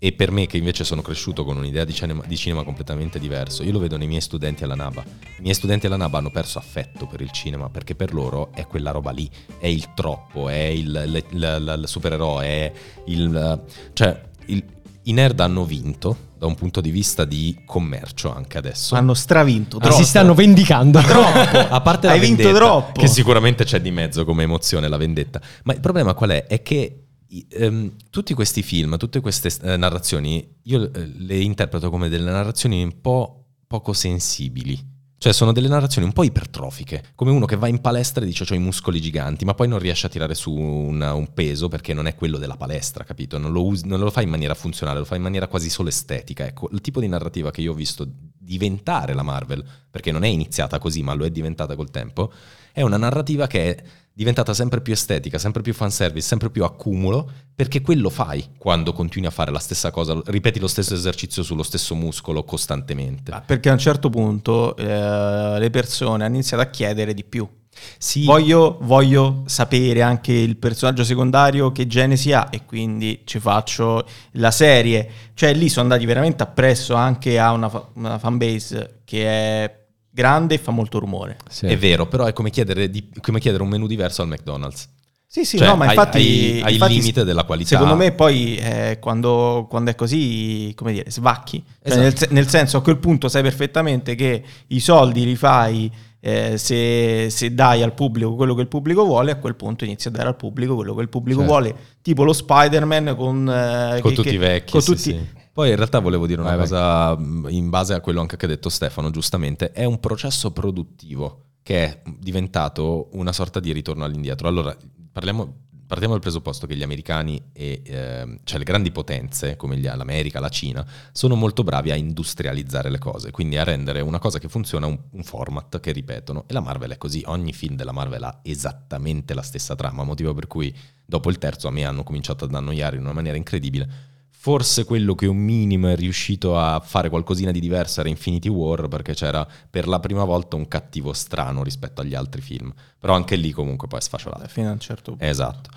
E 0.00 0.12
per 0.12 0.30
me, 0.30 0.46
che 0.46 0.56
invece 0.56 0.84
sono 0.84 1.02
cresciuto 1.02 1.44
con 1.44 1.56
un'idea 1.56 1.84
di 1.84 1.92
cinema, 1.92 2.22
di 2.24 2.36
cinema 2.36 2.62
completamente 2.62 3.18
diverso, 3.18 3.64
io 3.64 3.72
lo 3.72 3.80
vedo 3.80 3.96
nei 3.96 4.06
miei 4.06 4.20
studenti 4.20 4.62
alla 4.62 4.76
NABA. 4.76 5.02
I 5.38 5.42
miei 5.42 5.54
studenti 5.54 5.86
alla 5.86 5.96
NABA 5.96 6.18
hanno 6.18 6.30
perso 6.30 6.58
affetto 6.58 7.06
per 7.06 7.20
il 7.20 7.32
cinema 7.32 7.68
perché 7.68 7.96
per 7.96 8.14
loro 8.14 8.50
è 8.54 8.64
quella 8.66 8.92
roba 8.92 9.10
lì, 9.10 9.28
è 9.58 9.66
il 9.66 9.94
troppo, 9.94 10.48
è 10.48 10.54
il, 10.66 11.02
il- 11.06 11.24
il- 11.32 11.78
il 11.82 11.88
supereroe, 11.88 12.44
è 12.46 12.72
il. 13.06 13.64
cioè, 13.92 14.22
i 14.46 15.12
nerd 15.12 15.40
hanno 15.40 15.64
vinto 15.64 16.16
da 16.38 16.46
un 16.46 16.54
punto 16.54 16.80
di 16.80 16.90
vista 16.90 17.24
di 17.24 17.62
commercio 17.66 18.32
anche 18.32 18.56
adesso. 18.58 18.94
Hanno 18.94 19.14
stravinto 19.14 19.78
troppo. 19.78 19.96
si 19.96 20.04
stanno 20.04 20.34
vendicando. 20.34 21.00
Troppo. 21.00 21.58
A 21.58 21.80
parte 21.80 22.06
Hai 22.06 22.20
la 22.20 22.24
vinto 22.24 22.42
vendetta, 22.44 22.64
troppo. 22.64 23.00
Che 23.00 23.06
sicuramente 23.08 23.64
c'è 23.64 23.80
di 23.80 23.90
mezzo 23.90 24.24
come 24.24 24.44
emozione 24.44 24.86
la 24.86 24.96
vendetta. 24.98 25.40
Ma 25.64 25.72
il 25.72 25.80
problema 25.80 26.14
qual 26.14 26.30
è? 26.30 26.46
È 26.46 26.62
che 26.62 27.07
ehm, 27.50 27.94
tutti 28.10 28.34
questi 28.34 28.62
film, 28.62 28.96
tutte 28.96 29.20
queste 29.20 29.50
eh, 29.62 29.76
narrazioni, 29.76 30.56
io 30.62 30.92
eh, 30.92 31.06
le 31.06 31.38
interpreto 31.38 31.90
come 31.90 32.08
delle 32.08 32.30
narrazioni 32.30 32.82
un 32.82 33.00
po' 33.00 33.44
poco 33.66 33.92
sensibili. 33.92 34.96
Cioè 35.20 35.32
sono 35.32 35.50
delle 35.50 35.66
narrazioni 35.66 36.06
un 36.06 36.12
po' 36.12 36.22
ipertrofiche, 36.22 37.06
come 37.16 37.32
uno 37.32 37.44
che 37.44 37.56
va 37.56 37.66
in 37.66 37.80
palestra 37.80 38.22
e 38.22 38.26
dice 38.26 38.46
ho 38.48 38.54
i 38.54 38.60
muscoli 38.60 39.00
giganti, 39.00 39.44
ma 39.44 39.52
poi 39.52 39.66
non 39.66 39.80
riesce 39.80 40.06
a 40.06 40.08
tirare 40.08 40.36
su 40.36 40.52
una- 40.52 41.12
un 41.12 41.32
peso 41.34 41.66
perché 41.66 41.92
non 41.92 42.06
è 42.06 42.14
quello 42.14 42.38
della 42.38 42.56
palestra, 42.56 43.02
capito? 43.02 43.36
Non 43.36 43.50
lo, 43.50 43.64
usi- 43.64 43.84
non 43.84 43.98
lo 43.98 44.10
fa 44.12 44.22
in 44.22 44.28
maniera 44.28 44.54
funzionale, 44.54 45.00
lo 45.00 45.04
fa 45.04 45.16
in 45.16 45.22
maniera 45.22 45.48
quasi 45.48 45.70
solo 45.70 45.88
estetica. 45.88 46.46
Ecco, 46.46 46.68
il 46.70 46.80
tipo 46.80 47.00
di 47.00 47.08
narrativa 47.08 47.50
che 47.50 47.62
io 47.62 47.72
ho 47.72 47.74
visto 47.74 48.08
diventare 48.48 49.12
la 49.12 49.24
Marvel, 49.24 49.64
perché 49.90 50.12
non 50.12 50.22
è 50.22 50.28
iniziata 50.28 50.78
così, 50.78 51.02
ma 51.02 51.14
lo 51.14 51.24
è 51.24 51.30
diventata 51.30 51.74
col 51.74 51.90
tempo, 51.90 52.32
è 52.72 52.82
una 52.82 52.96
narrativa 52.96 53.46
che 53.46 53.76
è 53.76 53.82
diventata 54.18 54.52
sempre 54.52 54.80
più 54.80 54.92
estetica, 54.92 55.38
sempre 55.38 55.62
più 55.62 55.72
fanservice, 55.72 56.26
sempre 56.26 56.50
più 56.50 56.64
accumulo, 56.64 57.30
perché 57.54 57.80
quello 57.80 58.10
fai 58.10 58.44
quando 58.58 58.92
continui 58.92 59.28
a 59.28 59.30
fare 59.30 59.52
la 59.52 59.60
stessa 59.60 59.92
cosa, 59.92 60.20
ripeti 60.26 60.58
lo 60.58 60.66
stesso 60.66 60.92
esercizio 60.92 61.44
sullo 61.44 61.62
stesso 61.62 61.94
muscolo 61.94 62.42
costantemente. 62.42 63.30
Ah, 63.30 63.40
Perché 63.40 63.68
a 63.68 63.72
un 63.74 63.78
certo 63.78 64.10
punto 64.10 64.74
eh, 64.76 65.56
le 65.56 65.70
persone 65.70 66.24
hanno 66.24 66.34
iniziato 66.34 66.64
a 66.64 66.66
chiedere 66.66 67.14
di 67.14 67.22
più. 67.22 67.48
Sì, 67.96 68.24
Voglio, 68.24 68.78
voglio 68.80 69.44
sapere 69.46 70.02
anche 70.02 70.32
il 70.32 70.56
personaggio 70.56 71.04
secondario 71.04 71.70
che 71.70 71.86
genesi 71.86 72.32
ha 72.32 72.48
e 72.50 72.64
quindi 72.64 73.22
ci 73.24 73.38
faccio 73.38 74.04
la 74.32 74.50
serie. 74.50 75.08
Cioè 75.34 75.54
lì 75.54 75.68
sono 75.68 75.82
andati 75.82 76.04
veramente 76.04 76.42
appresso 76.42 76.94
anche 76.94 77.38
a 77.38 77.52
una, 77.52 77.68
fa- 77.68 77.88
una 77.94 78.18
fanbase 78.18 79.02
che 79.04 79.24
è 79.26 79.77
grande 80.18 80.54
e 80.56 80.58
fa 80.58 80.72
molto 80.72 80.98
rumore. 80.98 81.36
Sì. 81.48 81.66
è 81.66 81.78
vero, 81.78 82.06
però 82.08 82.24
è 82.26 82.32
come 82.32 82.50
chiedere, 82.50 82.90
di- 82.90 83.08
come 83.20 83.38
chiedere 83.38 83.62
un 83.62 83.68
menù 83.68 83.86
diverso 83.86 84.22
al 84.22 84.28
McDonald's. 84.28 84.88
Sì, 85.30 85.44
sì, 85.44 85.58
Cioè, 85.58 85.68
no, 85.68 85.76
ma 85.76 85.84
infatti... 85.86 86.60
hai- 86.64 86.74
il 86.74 86.84
limite 86.86 87.22
della 87.22 87.44
qualità. 87.44 87.68
Secondo 87.76 87.94
me 87.96 88.12
poi 88.12 88.56
eh, 88.56 88.96
quando, 88.98 89.66
quando 89.68 89.90
è 89.90 89.94
così, 89.94 90.72
come 90.74 90.92
dire, 90.92 91.10
svacchi. 91.10 91.62
Cioè, 91.86 91.98
Esatto. 91.98 92.24
nel, 92.24 92.28
nel 92.32 92.48
senso 92.48 92.78
a 92.78 92.82
quel 92.82 92.96
punto 92.98 93.28
sai 93.28 93.42
perfettamente 93.42 94.14
che 94.14 94.42
i 94.68 94.80
soldi 94.80 95.24
li 95.26 95.36
fai 95.36 95.90
eh, 96.20 96.56
se, 96.58 97.28
se 97.30 97.54
dai 97.54 97.82
al 97.82 97.92
pubblico 97.94 98.34
quello 98.34 98.54
che 98.54 98.62
il 98.62 98.68
pubblico 98.68 99.04
vuole, 99.04 99.30
a 99.30 99.36
quel 99.36 99.54
punto 99.54 99.84
inizi 99.84 100.08
a 100.08 100.10
dare 100.10 100.28
al 100.28 100.36
pubblico 100.36 100.74
quello 100.74 100.94
che 100.94 101.02
il 101.02 101.08
pubblico 101.10 101.40
Certo. 101.40 101.52
vuole. 101.54 101.76
Tipo 102.02 102.24
lo 102.24 102.32
Spider-Man 102.32 103.14
con... 103.16 103.48
eh, 103.50 104.00
con 104.00 104.10
che- 104.10 104.16
tutti 104.16 104.28
che- 104.30 104.34
i 104.34 104.38
vecchi. 104.38 104.72
con 104.72 104.80
sì, 104.80 104.86
tutti- 104.90 105.02
sì. 105.02 105.26
Poi 105.58 105.70
in 105.70 105.74
realtà 105.74 105.98
volevo 105.98 106.28
dire 106.28 106.40
una 106.40 106.50
Vai, 106.54 106.58
vai. 106.58 106.68
cosa 106.68 107.18
mh, 107.18 107.48
in 107.50 107.68
base 107.68 107.92
a 107.92 108.00
quello 108.00 108.20
anche 108.20 108.36
che 108.36 108.44
ha 108.44 108.48
detto 108.48 108.68
Stefano, 108.68 109.10
giustamente, 109.10 109.72
è 109.72 109.84
un 109.84 109.98
processo 109.98 110.52
produttivo 110.52 111.46
che 111.64 111.84
è 111.84 112.02
diventato 112.16 113.08
una 113.14 113.32
sorta 113.32 113.58
di 113.58 113.72
ritorno 113.72 114.04
all'indietro. 114.04 114.46
Allora, 114.46 114.76
parliamo, 115.10 115.52
partiamo 115.84 116.12
dal 116.12 116.22
presupposto 116.22 116.68
che 116.68 116.76
gli 116.76 116.84
americani 116.84 117.42
e 117.52 117.82
ehm, 117.84 118.38
cioè 118.44 118.58
le 118.58 118.64
grandi 118.64 118.92
potenze 118.92 119.56
come 119.56 119.76
gli- 119.76 119.90
l'America, 119.92 120.38
la 120.38 120.48
Cina, 120.48 120.86
sono 121.10 121.34
molto 121.34 121.64
bravi 121.64 121.90
a 121.90 121.96
industrializzare 121.96 122.88
le 122.88 122.98
cose, 122.98 123.32
quindi 123.32 123.56
a 123.56 123.64
rendere 123.64 124.00
una 124.00 124.20
cosa 124.20 124.38
che 124.38 124.48
funziona 124.48 124.86
un, 124.86 124.96
un 125.10 125.24
format 125.24 125.80
che 125.80 125.90
ripetono. 125.90 126.44
E 126.46 126.52
la 126.52 126.60
Marvel 126.60 126.92
è 126.92 126.98
così, 126.98 127.24
ogni 127.26 127.52
film 127.52 127.74
della 127.74 127.90
Marvel 127.90 128.22
ha 128.22 128.38
esattamente 128.44 129.34
la 129.34 129.42
stessa 129.42 129.74
trama, 129.74 130.04
motivo 130.04 130.32
per 130.34 130.46
cui 130.46 130.72
dopo 131.04 131.30
il 131.30 131.38
terzo 131.38 131.66
a 131.66 131.72
me 131.72 131.84
hanno 131.84 132.04
cominciato 132.04 132.44
ad 132.44 132.54
annoiare 132.54 132.94
in 132.94 133.02
una 133.02 133.12
maniera 133.12 133.36
incredibile. 133.36 134.14
Forse 134.40 134.84
quello 134.84 135.16
che 135.16 135.26
un 135.26 135.36
minimo 135.36 135.88
è 135.88 135.96
riuscito 135.96 136.56
a 136.56 136.78
fare 136.78 137.08
qualcosina 137.08 137.50
di 137.50 137.58
diverso 137.58 137.98
era 137.98 138.08
Infinity 138.08 138.48
War, 138.48 138.86
perché 138.86 139.12
c'era 139.12 139.44
per 139.68 139.88
la 139.88 139.98
prima 139.98 140.22
volta 140.22 140.54
un 140.54 140.68
cattivo 140.68 141.12
strano 141.12 141.64
rispetto 141.64 142.02
agli 142.02 142.14
altri 142.14 142.40
film. 142.40 142.72
Però 143.00 143.14
anche 143.14 143.34
lì 143.34 143.50
comunque 143.50 143.88
poi 143.88 143.98
è 143.98 144.02
sfacciolato. 144.02 144.46
Fino 144.46 144.68
a 144.68 144.72
un 144.72 144.78
certo 144.78 145.10
punto. 145.10 145.24
Esatto. 145.24 145.70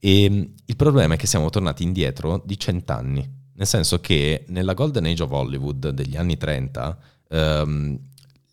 E 0.00 0.30
mh, 0.30 0.54
il 0.64 0.76
problema 0.76 1.14
è 1.14 1.16
che 1.18 1.26
siamo 1.26 1.50
tornati 1.50 1.82
indietro 1.82 2.42
di 2.46 2.58
cent'anni. 2.58 3.30
Nel 3.52 3.66
senso 3.66 4.00
che 4.00 4.46
nella 4.48 4.72
Golden 4.72 5.04
Age 5.04 5.24
of 5.24 5.30
Hollywood 5.30 5.90
degli 5.90 6.16
anni 6.16 6.38
30, 6.38 6.98
ehm, 7.28 7.98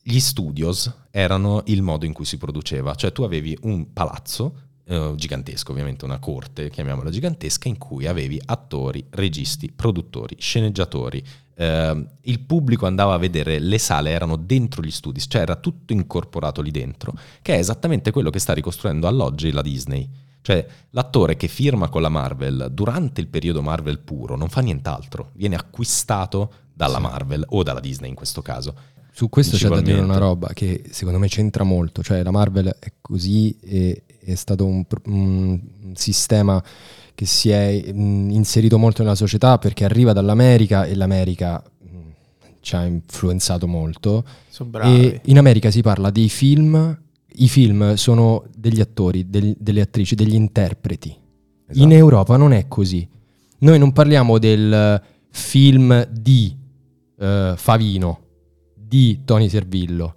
gli 0.04 0.20
studios 0.20 0.94
erano 1.12 1.64
il 1.68 1.82
modo 1.82 2.04
in 2.04 2.12
cui 2.12 2.26
si 2.26 2.38
produceva. 2.38 2.94
Cioè 2.94 3.14
tu 3.14 3.24
avevi 3.24 3.58
un 3.62 3.94
palazzo 3.94 4.64
eh, 4.88 5.14
gigantesco, 5.16 5.72
ovviamente 5.72 6.06
una 6.06 6.20
corte, 6.20 6.70
chiamiamola 6.70 7.10
gigantesca, 7.10 7.68
in 7.68 7.78
cui 7.78 8.06
avevi 8.06 8.40
attori, 8.46 9.06
registi, 9.12 9.72
produttori, 9.72 10.36
sceneggiatori. 10.40 11.24
ehm, 11.58 12.10
il 12.22 12.40
pubblico 12.42 12.86
andava 12.86 13.14
a 13.14 13.18
vedere 13.18 13.60
le 13.60 13.78
sale, 13.78 14.12
erano 14.12 14.36
dentro 14.36 14.82
gli 14.84 14.92
studi, 14.92 15.20
cioè 15.28 15.42
era 15.42 15.56
tutto 15.56 15.94
incorporato 15.94 16.62
lì 16.62 16.72
dentro, 16.72 17.14
che 17.42 17.56
è 17.56 17.58
esattamente 17.58 18.12
quello 18.12 18.30
che 18.30 18.40
sta 18.40 18.54
ricostruendo 18.54 19.08
all'oggi 19.08 19.52
la 19.52 19.62
Disney. 19.62 20.08
Cioè, 20.42 20.64
l'attore 20.92 21.38
che 21.38 21.48
firma 21.48 21.90
con 21.90 22.04
la 22.04 22.10
Marvel 22.10 22.70
durante 22.72 23.20
il 23.20 23.28
periodo 23.28 23.64
Marvel 23.64 24.00
puro 24.00 24.36
non 24.36 24.50
fa 24.50 24.62
nient'altro, 24.62 25.32
viene 25.34 25.56
acquistato 25.56 26.52
dalla 26.72 26.98
Sì. 26.98 27.02
Marvel 27.02 27.46
o 27.50 27.64
dalla 27.64 27.80
Disney 27.80 28.10
in 28.10 28.16
questo 28.16 28.44
caso. 28.44 28.76
Su 29.16 29.30
questo 29.30 29.56
c'è 29.56 29.70
da 29.70 29.80
dire 29.80 30.02
una 30.02 30.18
roba 30.18 30.50
che 30.52 30.84
secondo 30.90 31.18
me 31.20 31.30
c'entra 31.30 31.64
molto, 31.64 32.04
cioè 32.04 32.22
la 32.22 32.32
Marvel 32.32 32.76
è 32.78 32.92
così 33.00 33.58
e 33.62 34.04
è 34.20 34.36
stato 34.36 34.66
un, 34.66 34.84
un 35.06 35.60
sistema 35.94 36.62
che 37.14 37.26
si 37.26 37.50
è 37.50 37.94
mh, 37.94 38.32
inserito 38.32 38.78
molto 38.78 39.04
nella 39.04 39.16
società 39.16 39.58
perché 39.58 39.86
arriva 39.86 40.12
dall'America 40.12 40.84
e 40.84 40.96
l'America 40.96 41.64
mh, 41.64 41.88
ci 42.60 42.76
ha 42.76 42.84
influenzato 42.84 43.68
molto 43.68 44.26
Sono 44.50 44.70
bravi. 44.70 45.06
e 45.06 45.22
in 45.28 45.38
America 45.38 45.72
si 45.72 45.82
parla 45.82 46.10
dei 46.10 46.28
film, 46.28 47.00
i 47.36 47.48
film 47.48 47.94
sono 47.94 48.44
degli 48.54 48.82
attori, 48.82 49.30
del- 49.30 49.56
delle 49.58 49.80
attrici, 49.80 50.16
degli 50.16 50.34
interpreti. 50.36 51.16
Esatto. 51.68 51.82
In 51.86 51.94
Europa 51.94 52.36
non 52.36 52.52
è 52.52 52.68
così. 52.68 53.08
Noi 53.60 53.80
non 53.80 53.94
parliamo 53.94 54.38
del 54.40 55.02
film 55.30 56.06
di 56.12 56.54
eh, 57.18 57.54
Favino, 57.56 58.20
di 58.88 59.22
Tony 59.26 59.50
Servillo. 59.50 60.16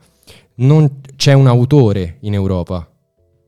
Non 0.56 1.00
c'è 1.16 1.32
un 1.32 1.46
autore 1.46 2.18
in 2.20 2.34
Europa 2.34 2.88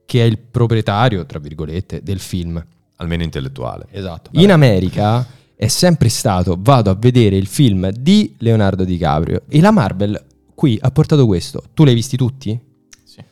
che 0.04 0.22
è 0.22 0.24
il 0.24 0.38
proprietario, 0.38 1.24
tra 1.26 1.38
virgolette, 1.38 2.02
del 2.02 2.18
film. 2.18 2.64
Almeno 2.96 3.22
intellettuale. 3.22 3.86
Esatto. 3.90 4.30
In 4.34 4.50
America 4.50 5.26
è 5.54 5.68
sempre 5.68 6.08
stato 6.08 6.56
vado 6.58 6.90
a 6.90 6.94
vedere 6.94 7.36
il 7.36 7.46
film 7.46 7.90
di 7.90 8.34
Leonardo 8.38 8.84
DiCaprio 8.84 9.42
e 9.48 9.60
la 9.60 9.70
Marvel 9.70 10.24
qui 10.54 10.78
ha 10.80 10.90
portato 10.90 11.26
questo. 11.26 11.62
Tu 11.74 11.84
l'hai 11.84 11.94
visti 11.94 12.16
tutti? 12.16 12.58
Sì. 13.04 13.22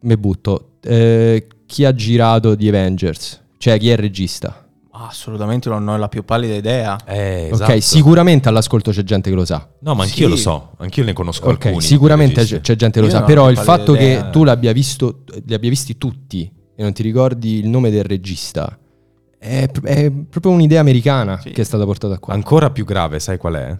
Me 0.00 0.18
butto. 0.18 0.72
Eh, 0.82 1.46
chi 1.66 1.84
ha 1.84 1.94
girato 1.94 2.56
The 2.56 2.68
Avengers? 2.68 3.42
Cioè 3.58 3.78
chi 3.78 3.88
è 3.88 3.92
il 3.92 3.98
regista? 3.98 4.65
Assolutamente 4.98 5.68
non 5.68 5.86
ho 5.88 5.96
la 5.96 6.08
più 6.08 6.24
pallida 6.24 6.54
idea. 6.54 6.96
Eh, 7.04 7.46
Ok, 7.46 7.52
esatto. 7.52 7.80
sicuramente 7.80 8.48
all'ascolto 8.48 8.90
c'è 8.90 9.02
gente 9.02 9.28
che 9.30 9.36
lo 9.36 9.44
sa. 9.44 9.68
No, 9.80 9.94
ma 9.94 10.04
anch'io 10.04 10.24
Sì. 10.26 10.30
lo 10.30 10.36
so, 10.36 10.70
anch'io 10.78 11.04
ne 11.04 11.12
conosco 11.12 11.46
Ok, 11.48 11.66
alcuni. 11.66 11.82
sicuramente 11.82 12.44
c'è, 12.44 12.60
c'è 12.60 12.76
gente 12.76 13.00
che 13.00 13.06
lo 13.06 13.12
Io 13.12 13.18
sa, 13.18 13.24
però 13.24 13.50
il 13.50 13.58
fatto 13.58 13.94
idea. 13.94 14.24
che 14.24 14.30
tu 14.30 14.44
l'abbia 14.44 14.72
visto, 14.72 15.22
li 15.44 15.54
abbia 15.54 15.68
visti 15.68 15.98
tutti 15.98 16.50
e 16.74 16.82
non 16.82 16.92
ti 16.92 17.02
ricordi 17.02 17.58
il 17.58 17.68
nome 17.68 17.90
del 17.90 18.04
regista 18.04 18.78
è, 19.38 19.68
è 19.70 20.10
proprio 20.10 20.52
un'idea 20.52 20.80
americana 20.80 21.38
Sì. 21.40 21.50
che 21.50 21.60
è 21.60 21.64
stata 21.64 21.84
portata 21.84 22.18
qua. 22.18 22.32
Ancora 22.34 22.70
più 22.70 22.84
grave, 22.84 23.20
sai 23.20 23.36
qual 23.36 23.54
è? 23.54 23.78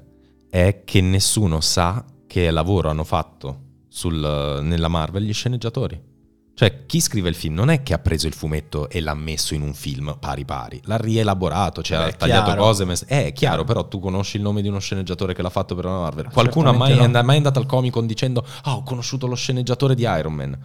È 0.50 0.82
che 0.84 1.00
nessuno 1.00 1.60
sa 1.60 2.04
che 2.26 2.50
lavoro 2.50 2.88
hanno 2.90 3.04
fatto 3.04 3.60
sul- 3.88 4.60
nella 4.62 4.88
Marvel 4.88 5.22
gli 5.24 5.32
sceneggiatori. 5.32 5.98
Cioè, 6.58 6.86
chi 6.86 7.00
scrive 7.00 7.28
il 7.28 7.34
film 7.34 7.52
non 7.54 7.68
è 7.68 7.82
che 7.82 7.92
ha 7.92 7.98
preso 7.98 8.26
il 8.26 8.32
fumetto 8.32 8.88
e 8.88 9.02
l'ha 9.02 9.12
messo 9.12 9.52
in 9.52 9.60
un 9.60 9.74
film 9.74 10.16
pari 10.18 10.46
pari, 10.46 10.80
l'ha 10.84 10.96
rielaborato, 10.96 11.82
cioè 11.82 11.98
Beh, 11.98 12.04
ha 12.04 12.12
tagliato 12.12 12.44
chiaro. 12.44 12.62
cose. 12.62 12.84
mess- 12.86 13.04
Eh, 13.08 13.26
è 13.26 13.32
chiaro, 13.34 13.64
però 13.64 13.86
tu 13.86 14.00
conosci 14.00 14.38
il 14.38 14.42
nome 14.42 14.62
di 14.62 14.68
uno 14.68 14.78
sceneggiatore 14.78 15.34
che 15.34 15.42
l'ha 15.42 15.50
fatto 15.50 15.74
per 15.74 15.84
la 15.84 15.98
Marvel. 15.98 16.30
Qualcuno 16.32 16.70
ha 16.70 16.72
mai, 16.72 16.96
no. 16.96 17.04
è 17.04 17.22
mai 17.22 17.36
andato 17.36 17.58
al 17.58 17.66
Comic 17.66 17.92
Con 17.92 18.06
dicendo 18.06 18.42
Ah, 18.62 18.74
ho 18.76 18.82
conosciuto 18.84 19.26
lo 19.26 19.34
sceneggiatore 19.34 19.94
di 19.94 20.04
Iron 20.04 20.32
Man. 20.32 20.58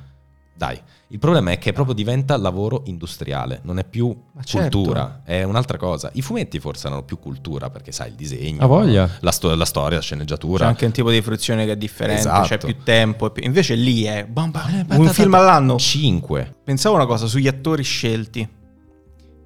Dai, 0.62 0.80
il 1.08 1.18
problema 1.18 1.50
è 1.50 1.58
che 1.58 1.72
proprio 1.74 1.96
diventa 1.96 2.38
lavoro 2.38 2.84
industriale, 2.86 3.62
non 3.64 3.80
è 3.80 3.84
più 3.84 4.16
Ma 4.34 4.44
certo. 4.44 4.78
cultura, 4.78 5.22
è 5.26 5.42
un'altra 5.42 5.76
cosa. 5.80 6.12
I 6.14 6.22
fumetti 6.22 6.60
forse 6.60 6.86
hanno 6.86 7.02
più 7.02 7.18
cultura 7.18 7.72
perché 7.72 7.92
sai 7.92 8.10
il 8.10 8.14
disegno, 8.14 8.68
voglia. 8.68 9.10
la, 9.22 9.32
sto- 9.32 9.56
la 9.56 9.66
storia, 9.66 9.96
la 9.96 10.02
C'è 10.02 10.06
sceneggiatura. 10.06 10.68
anche 10.68 10.86
un 10.86 10.92
tipo 10.92 11.10
di 11.10 11.20
fruizione 11.24 11.66
che 11.66 11.72
è 11.72 11.78
differente, 11.78 12.20
Esatto. 12.22 12.48
c'è 12.48 12.58
più 12.60 12.76
tempo. 12.84 13.32
più- 13.32 13.44
Invece 13.44 13.74
lì 13.74 14.04
è 14.04 14.24
bam, 14.28 14.52
bam, 14.52 14.86
Eh, 14.88 14.96
un 14.98 15.08
film 15.08 15.34
all'anno. 15.34 15.80
5. 15.80 16.58
Pensavo 16.64 16.94
una 16.94 17.08
cosa 17.08 17.26
sugli 17.26 17.48
attori 17.48 17.82
scelti. 17.82 18.48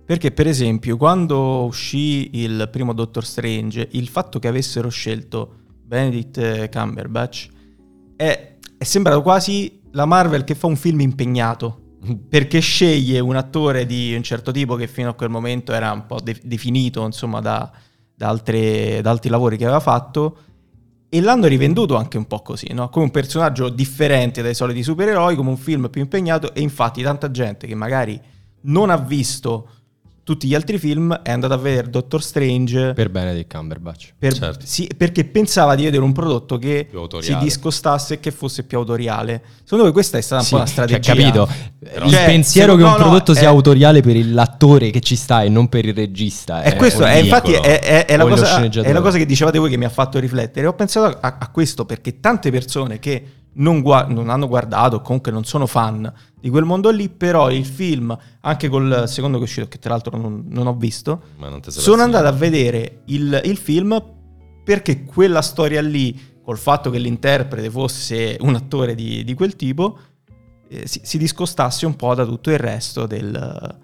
Perché, 0.05 0.31
per 0.33 0.47
esempio, 0.47 0.97
quando 0.97 1.63
uscì 1.63 2.31
il 2.41 2.67
primo 2.69 2.91
Doctor 2.93 3.23
Strange, 3.25 3.87
il 3.91 4.09
fatto 4.09 4.37
che 4.39 4.49
avessero 4.49 4.89
scelto 4.89 5.59
Benedict 5.81 6.67
Cumberbatch 6.69 7.47
è, 8.17 8.57
è 8.77 8.83
sembrato 8.83 9.21
quasi 9.21 9.81
la 9.95 10.05
Marvel 10.05 10.43
che 10.43 10.55
fa 10.55 10.67
un 10.67 10.75
film 10.75 10.99
impegnato. 11.01 11.81
Perché 12.29 12.59
sceglie 12.59 13.19
un 13.19 13.35
attore 13.35 13.87
di 13.87 14.13
un 14.13 14.21
certo 14.21 14.51
tipo 14.51 14.75
che 14.75 14.87
fino 14.87 15.09
a 15.09 15.13
quel 15.13 15.29
momento 15.29 15.73
era 15.73 15.91
un 15.91 16.05
po' 16.05 16.19
de- 16.21 16.39
definito, 16.43 17.03
insomma, 17.03 17.39
da, 17.39 17.71
da 18.13 18.27
altre- 18.27 19.01
da 19.01 19.09
altri 19.09 19.29
lavori 19.31 19.57
che 19.57 19.63
aveva 19.63 19.79
fatto. 19.79 20.37
E 21.09 21.21
l'hanno 21.21 21.47
rivenduto 21.47 21.95
anche 21.95 22.17
un 22.17 22.25
po' 22.25 22.41
così, 22.41 22.73
no? 22.73 22.89
Come 22.89 23.05
un 23.05 23.11
personaggio 23.11 23.69
differente 23.69 24.43
dai 24.43 24.53
soliti 24.53 24.83
supereroi, 24.83 25.35
come 25.35 25.49
un 25.49 25.57
film 25.57 25.89
più 25.89 26.01
impegnato. 26.01 26.53
E 26.53 26.61
infatti, 26.61 27.01
tanta 27.01 27.31
gente 27.31 27.65
che 27.65 27.75
magari 27.75 28.21
non 28.63 28.89
ha 28.91 28.97
visto 28.97 29.69
tutti 30.25 30.47
gli 30.47 30.55
altri 30.55 30.79
film 30.79 31.13
è 31.21 31.29
andata 31.29 31.53
a 31.53 31.57
vedere 31.57 31.87
Doctor 31.87 32.19
Strange 32.23 32.93
Per 32.95 33.11
Benedict 33.11 33.53
Cumberbatch. 33.55 34.13
per- 34.17 34.33
Certo. 34.33 34.65
sì, 34.65 34.89
perché 34.97 35.23
pensava 35.23 35.75
di 35.75 35.83
vedere 35.83 36.01
un 36.01 36.13
prodotto 36.13 36.57
che 36.57 36.89
si 37.19 37.37
discostasse 37.37 38.15
e 38.15 38.19
che 38.19 38.31
fosse 38.31 38.63
più 38.63 38.79
autoriale. 38.79 39.39
Secondo 39.61 39.85
me 39.85 39.91
questa 39.91 40.17
è 40.17 40.21
stata 40.21 40.41
un 40.41 40.47
Sì, 40.47 40.49
po' 40.53 40.55
una 40.57 40.65
cioè, 40.65 40.73
strategia. 40.73 41.13
capito? 41.13 41.47
Però- 41.77 42.05
il 42.07 42.11
Cioè, 42.11 42.25
pensiero 42.25 42.75
che 42.75 42.81
un 42.81 42.89
no, 42.89 42.95
no, 42.97 43.03
prodotto 43.03 43.33
sia 43.35 43.43
è- 43.43 43.45
autoriale 43.45 44.01
per 44.01 44.25
l'attore 44.25 44.89
che 44.89 44.99
ci 44.99 45.15
sta 45.15 45.43
e 45.43 45.49
non 45.49 45.69
per 45.69 45.85
il 45.85 45.93
regista. 45.93 46.63
E 46.63 46.75
questo 46.75 47.05
è, 47.05 47.17
infatti 47.17 47.51
è, 47.51 47.79
è- 47.79 48.05
è 48.07 48.17
la 48.17 48.25
cosa, 48.25 48.59
è 48.63 48.91
la 48.91 49.01
cosa 49.01 49.17
che 49.19 49.27
dicevate 49.27 49.59
voi 49.59 49.69
che 49.69 49.77
mi 49.77 49.85
ha 49.85 49.89
fatto 49.89 50.17
riflettere. 50.17 50.65
Ho 50.65 50.73
pensato 50.73 51.19
a, 51.21 51.37
a 51.39 51.49
questo 51.51 51.85
perché 51.85 52.19
tante 52.19 52.49
persone 52.49 52.97
che 52.97 53.23
non, 53.55 53.81
gua- 53.81 54.05
non 54.07 54.29
hanno 54.29 54.47
guardato, 54.47 55.01
comunque 55.01 55.31
non 55.31 55.43
sono 55.43 55.65
fan 55.65 56.11
di 56.39 56.49
quel 56.49 56.63
mondo 56.63 56.89
lì, 56.89 57.09
però 57.09 57.51
il 57.51 57.65
film, 57.65 58.15
anche 58.41 58.69
col 58.69 59.05
secondo 59.07 59.37
che 59.37 59.43
è 59.43 59.47
uscito, 59.47 59.67
che 59.67 59.79
tra 59.79 59.91
l'altro 59.91 60.17
non, 60.17 60.45
non 60.47 60.67
ho 60.67 60.75
visto, 60.75 61.21
non 61.37 61.61
sono 61.63 62.01
andato 62.01 62.27
a 62.27 62.31
vedere 62.31 63.01
il, 63.05 63.41
il 63.45 63.57
film 63.57 64.03
perché 64.63 65.03
quella 65.03 65.41
storia 65.41 65.81
lì, 65.81 66.33
col 66.43 66.57
fatto 66.57 66.89
che 66.89 66.97
l'interprete 66.97 67.69
fosse 67.69 68.37
un 68.41 68.55
attore 68.55 68.95
di, 68.95 69.23
di 69.23 69.33
quel 69.33 69.55
tipo, 69.55 69.97
eh, 70.67 70.87
si, 70.87 71.01
si 71.03 71.17
discostasse 71.17 71.85
un 71.85 71.95
po' 71.95 72.13
da 72.15 72.25
tutto 72.25 72.51
il 72.51 72.57
resto 72.57 73.05
del, 73.05 73.77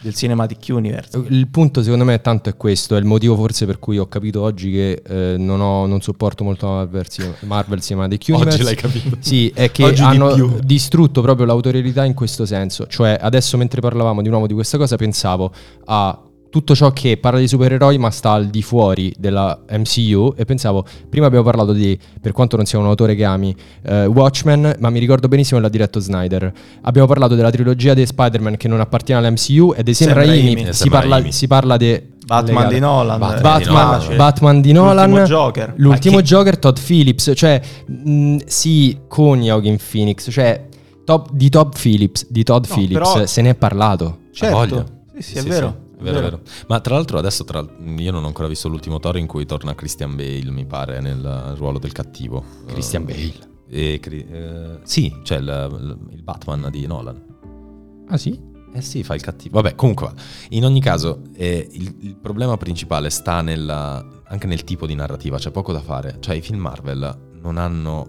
del 0.00 0.14
Cinematic 0.14 0.66
Universe. 0.68 1.16
Il 1.28 1.48
punto 1.48 1.82
secondo 1.82 2.04
me 2.04 2.20
tanto 2.20 2.48
è 2.48 2.56
questo, 2.56 2.96
è 2.96 2.98
il 2.98 3.04
motivo 3.04 3.36
forse 3.36 3.66
per 3.66 3.78
cui 3.78 3.98
ho 3.98 4.06
capito 4.06 4.42
oggi 4.42 4.70
che 4.70 5.02
eh, 5.06 5.36
non, 5.38 5.60
ho- 5.60 5.86
non 5.86 6.00
sopporto 6.00 6.42
molto 6.44 6.66
Marvel, 6.66 7.06
Marvel 7.40 7.80
Cinematic 7.80 8.24
Universe. 8.28 8.54
Oggi 8.56 8.64
l'hai 8.64 8.74
capito. 8.76 9.16
Sì, 9.20 9.50
è 9.54 9.70
che 9.70 9.84
Oggi 9.84 9.94
di 9.94 10.02
hanno 10.02 10.34
più. 10.34 10.58
distrutto 10.64 11.20
proprio 11.22 11.46
l'autorialità 11.46 12.04
in 12.04 12.14
questo 12.14 12.44
senso. 12.46 12.86
Cioè, 12.86 13.16
adesso 13.20 13.56
mentre 13.56 13.80
parlavamo 13.80 14.22
di 14.22 14.28
nuovo 14.28 14.46
di 14.46 14.54
questa 14.54 14.76
cosa, 14.78 14.96
pensavo 14.96 15.52
a 15.84 16.18
tutto 16.52 16.74
ciò 16.74 16.90
che 16.92 17.16
parla 17.16 17.38
di 17.38 17.48
supereroi 17.48 17.96
ma 17.96 18.10
sta 18.10 18.32
al 18.32 18.48
di 18.48 18.60
fuori 18.60 19.10
della 19.16 19.58
MCU 19.70 20.34
e 20.36 20.44
pensavo, 20.44 20.84
prima 21.08 21.24
abbiamo 21.24 21.44
parlato 21.46 21.72
di, 21.72 21.98
per 22.20 22.32
quanto 22.32 22.56
non 22.56 22.66
sia 22.66 22.78
un 22.78 22.84
autore 22.84 23.14
che 23.14 23.24
ami, 23.24 23.56
eh, 23.86 24.04
Watchmen, 24.04 24.76
ma 24.78 24.90
mi 24.90 24.98
ricordo 24.98 25.28
benissimo 25.28 25.58
che 25.58 25.64
l'ha 25.64 25.70
diretto 25.72 25.98
Snyder. 25.98 26.52
Abbiamo 26.82 27.08
parlato 27.08 27.34
della 27.34 27.50
trilogia 27.50 27.94
di 27.94 28.04
Spider-Man 28.04 28.58
che 28.58 28.68
non 28.68 28.80
appartiene 28.80 29.26
all'MCU 29.26 29.72
e 29.74 29.82
di 29.82 29.94
Sam 29.94 30.08
Sam 30.08 30.16
Raimi, 30.18 30.54
Raimi. 30.54 30.72
si, 30.74 30.90
parla, 30.90 31.30
si 31.30 31.46
parla 31.46 31.76
di... 31.78 32.10
Batman 32.24 32.68
di 32.68 32.78
Nolan, 32.78 33.18
Batman 33.18 33.32
eh, 33.60 33.64
di 33.64 33.72
Batman, 33.72 33.98
Nolan. 34.00 34.16
Batman 34.16 34.60
di 34.60 34.72
Nolan, 34.72 35.10
L'ultimo 35.10 35.26
Joker. 35.26 35.72
l'ultimo 35.76 36.16
che- 36.18 36.22
Joker, 36.22 36.58
Todd 36.58 36.76
Phillips, 36.86 37.32
cioè 37.34 37.60
mh, 37.86 38.36
sì, 38.44 38.98
con 39.08 39.40
Joaquin 39.40 39.76
Phoenix, 39.90 40.30
cioè 40.30 40.66
top- 41.04 41.30
di 41.32 41.48
Todd 41.48 41.72
Phillips, 41.80 42.26
di 42.30 42.42
Todd 42.44 42.64
No, 42.68 42.74
Phillips 42.74 43.12
però- 43.12 43.26
se 43.26 43.40
ne 43.42 43.50
è 43.50 43.54
parlato. 43.54 44.18
Certo. 44.32 44.84
Sì, 45.18 45.22
sì, 45.22 45.38
è 45.38 45.42
vero. 45.42 45.76
È 45.91 45.91
vero, 46.02 46.20
vero. 46.20 46.40
Ma 46.68 46.80
tra 46.80 46.94
l'altro 46.94 47.18
adesso 47.18 47.44
tra- 47.44 47.64
io 47.96 48.10
non 48.12 48.24
ho 48.24 48.26
ancora 48.26 48.48
visto 48.48 48.68
l'ultimo 48.68 48.98
Thor 48.98 49.16
in 49.18 49.26
cui 49.26 49.46
torna 49.46 49.74
Christian 49.74 50.14
Bale, 50.16 50.50
mi 50.50 50.66
pare, 50.66 51.00
nel 51.00 51.54
ruolo 51.56 51.78
del 51.78 51.92
cattivo. 51.92 52.44
Christian 52.66 53.02
Eh, 53.02 53.06
Bale. 53.06 53.50
e 53.68 54.00
eh, 54.04 54.78
sì, 54.82 55.14
c'è 55.22 55.38
il, 55.38 55.96
il 56.10 56.22
Batman 56.22 56.68
di 56.70 56.86
Nolan. 56.86 58.04
Ah 58.08 58.16
sì? 58.16 58.50
Eh 58.74 58.80
sì, 58.80 59.02
fa 59.02 59.14
il 59.14 59.20
cattivo. 59.20 59.60
Vabbè, 59.60 59.74
comunque, 59.74 60.12
in 60.50 60.64
ogni 60.64 60.80
caso, 60.80 61.20
eh, 61.34 61.68
il, 61.72 61.94
il 62.00 62.16
problema 62.16 62.56
principale 62.56 63.10
sta 63.10 63.42
nella- 63.42 64.04
anche 64.24 64.46
nel 64.46 64.64
tipo 64.64 64.86
di 64.86 64.94
narrativa, 64.94 65.36
c'è 65.36 65.50
poco 65.50 65.72
da 65.72 65.80
fare. 65.80 66.16
Cioè, 66.20 66.34
i 66.36 66.40
film 66.40 66.60
Marvel 66.60 67.30
non 67.42 67.58
hanno 67.58 68.08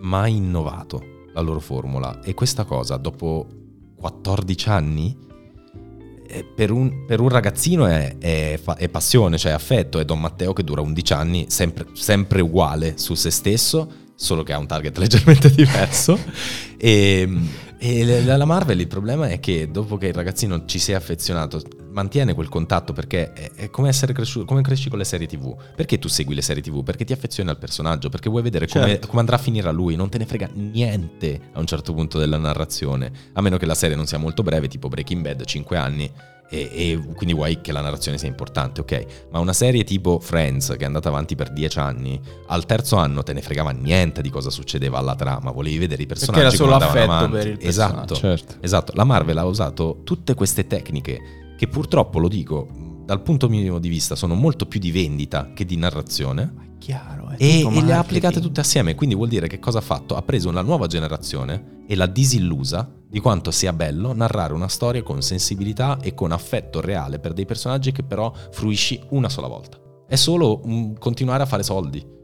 mai 0.00 0.34
innovato 0.36 1.00
la 1.32 1.40
loro 1.40 1.60
formula 1.60 2.20
e 2.22 2.34
questa 2.34 2.64
cosa, 2.64 2.96
dopo 2.96 3.46
14 3.96 4.68
anni, 4.68 5.16
per 6.54 6.70
un, 6.70 7.04
per 7.06 7.20
un 7.20 7.28
ragazzino 7.28 7.86
è, 7.86 8.16
è 8.18 8.58
è 8.76 8.88
passione, 8.88 9.38
cioè 9.38 9.52
affetto. 9.52 9.98
È 9.98 10.04
Don 10.04 10.20
Matteo 10.20 10.52
che 10.52 10.64
dura 10.64 10.80
11 10.80 11.12
anni, 11.12 11.46
sempre, 11.48 11.86
sempre 11.92 12.40
uguale 12.40 12.94
su 12.96 13.14
se 13.14 13.30
stesso, 13.30 13.90
solo 14.14 14.42
che 14.42 14.52
ha 14.52 14.58
un 14.58 14.66
target 14.66 14.96
leggermente 14.98 15.50
diverso. 15.50 16.18
E, 16.76 17.28
e 17.78 18.22
la 18.24 18.36
la 18.36 18.44
Marvel 18.44 18.80
il 18.80 18.86
problema 18.86 19.28
è 19.28 19.40
che 19.40 19.70
dopo 19.70 19.96
che 19.96 20.08
il 20.08 20.14
ragazzino 20.14 20.64
ci 20.66 20.78
si 20.78 20.92
è 20.92 20.94
affezionato, 20.94 21.60
mantiene 21.92 22.34
quel 22.34 22.48
contatto 22.48 22.92
perché 22.92 23.32
è, 23.32 23.50
è 23.54 23.70
come 23.70 23.88
essere 23.88 24.12
cresciuto, 24.12 24.44
come 24.46 24.62
cresci 24.62 24.88
con 24.88 24.98
le 24.98 25.04
serie 25.04 25.26
TV. 25.26 25.54
Perché 25.76 25.98
tu 25.98 26.08
segui 26.08 26.34
le 26.34 26.42
serie 26.42 26.62
TV? 26.62 26.82
Perché 26.82 27.04
ti 27.04 27.12
affezioni 27.12 27.50
al 27.50 27.58
personaggio, 27.58 28.08
perché 28.08 28.28
vuoi 28.28 28.42
vedere 28.42 28.66
come, 28.66 28.86
Certo. 28.88 29.06
come 29.08 29.20
andrà 29.20 29.36
a 29.36 29.38
finire 29.38 29.68
a 29.68 29.72
lui, 29.72 29.94
non 29.96 30.08
te 30.08 30.18
ne 30.18 30.26
frega 30.26 30.48
niente 30.54 31.40
a 31.52 31.60
un 31.60 31.66
certo 31.66 31.92
punto 31.94 32.18
della 32.18 32.38
narrazione, 32.38 33.10
a 33.34 33.40
meno 33.40 33.56
che 33.56 33.66
la 33.66 33.74
serie 33.74 33.96
non 33.96 34.06
sia 34.06 34.18
molto 34.18 34.42
breve, 34.42 34.68
tipo 34.68 34.88
Breaking 34.88 35.22
Bad, 35.22 35.44
5 35.44 35.76
anni. 35.76 36.10
E, 36.48 36.68
e 36.70 37.00
quindi 37.14 37.32
vuoi 37.34 37.62
che 37.62 37.72
la 37.72 37.80
narrazione 37.80 38.18
sia 38.18 38.28
importante, 38.28 38.82
ok? 38.82 39.06
Ma 39.30 39.38
una 39.38 39.54
serie 39.54 39.84
tipo 39.84 40.18
Friends, 40.20 40.68
che 40.76 40.82
è 40.82 40.84
andata 40.84 41.08
avanti 41.08 41.34
per 41.34 41.50
10 41.50 41.78
anni, 41.78 42.20
al 42.48 42.66
terzo 42.66 42.96
anno 42.96 43.22
te 43.22 43.32
ne 43.32 43.40
fregava 43.40 43.70
niente 43.70 44.20
di 44.20 44.28
cosa 44.28 44.50
succedeva 44.50 44.98
alla 44.98 45.14
trama, 45.14 45.50
volevi 45.50 45.78
vedere 45.78 46.02
i 46.02 46.06
personaggi 46.06 46.40
era 46.40 46.50
solo 46.50 46.72
come 46.72 46.84
affetto 46.84 47.10
avanti. 47.10 47.30
per 47.38 47.46
il 47.46 47.58
Esatto. 47.58 47.94
personaggio. 48.04 48.14
Certo. 48.16 48.54
Esatto, 48.60 48.92
la 48.94 49.04
Marvel 49.04 49.38
ha 49.38 49.44
usato 49.46 50.00
tutte 50.04 50.34
queste 50.34 50.66
tecniche 50.66 51.51
che 51.56 51.68
purtroppo, 51.68 52.18
lo 52.18 52.28
dico, 52.28 52.68
dal 53.04 53.22
punto 53.22 53.48
mio 53.48 53.78
di 53.78 53.88
vista 53.88 54.14
sono 54.14 54.34
molto 54.34 54.66
più 54.66 54.80
di 54.80 54.90
vendita 54.90 55.52
che 55.54 55.64
di 55.64 55.76
narrazione 55.76 56.54
È 56.76 56.78
chiaro. 56.78 57.28
È 57.28 57.36
e, 57.38 57.60
e 57.60 57.82
le 57.82 57.92
ha 57.92 57.98
applicate 57.98 58.40
tutte 58.40 58.60
assieme. 58.60 58.94
Quindi 58.94 59.14
vuol 59.14 59.28
dire 59.28 59.48
che 59.48 59.58
cosa 59.58 59.78
ha 59.78 59.82
fatto? 59.82 60.16
Ha 60.16 60.22
preso 60.22 60.48
una 60.48 60.62
nuova 60.62 60.86
generazione 60.86 61.84
e 61.86 61.94
l'ha 61.94 62.06
disillusa 62.06 62.90
di 63.08 63.20
quanto 63.20 63.50
sia 63.50 63.72
bello 63.72 64.14
narrare 64.14 64.54
una 64.54 64.68
storia 64.68 65.02
con 65.02 65.20
sensibilità 65.20 65.98
e 66.00 66.14
con 66.14 66.32
affetto 66.32 66.80
reale 66.80 67.18
per 67.18 67.32
dei 67.32 67.44
personaggi 67.44 67.92
che 67.92 68.02
però 68.02 68.32
fruisci 68.50 69.00
una 69.10 69.28
sola 69.28 69.48
volta. 69.48 69.78
È 70.06 70.16
solo 70.16 70.60
un 70.64 70.96
continuare 70.98 71.42
a 71.42 71.46
fare 71.46 71.62
soldi. 71.62 72.20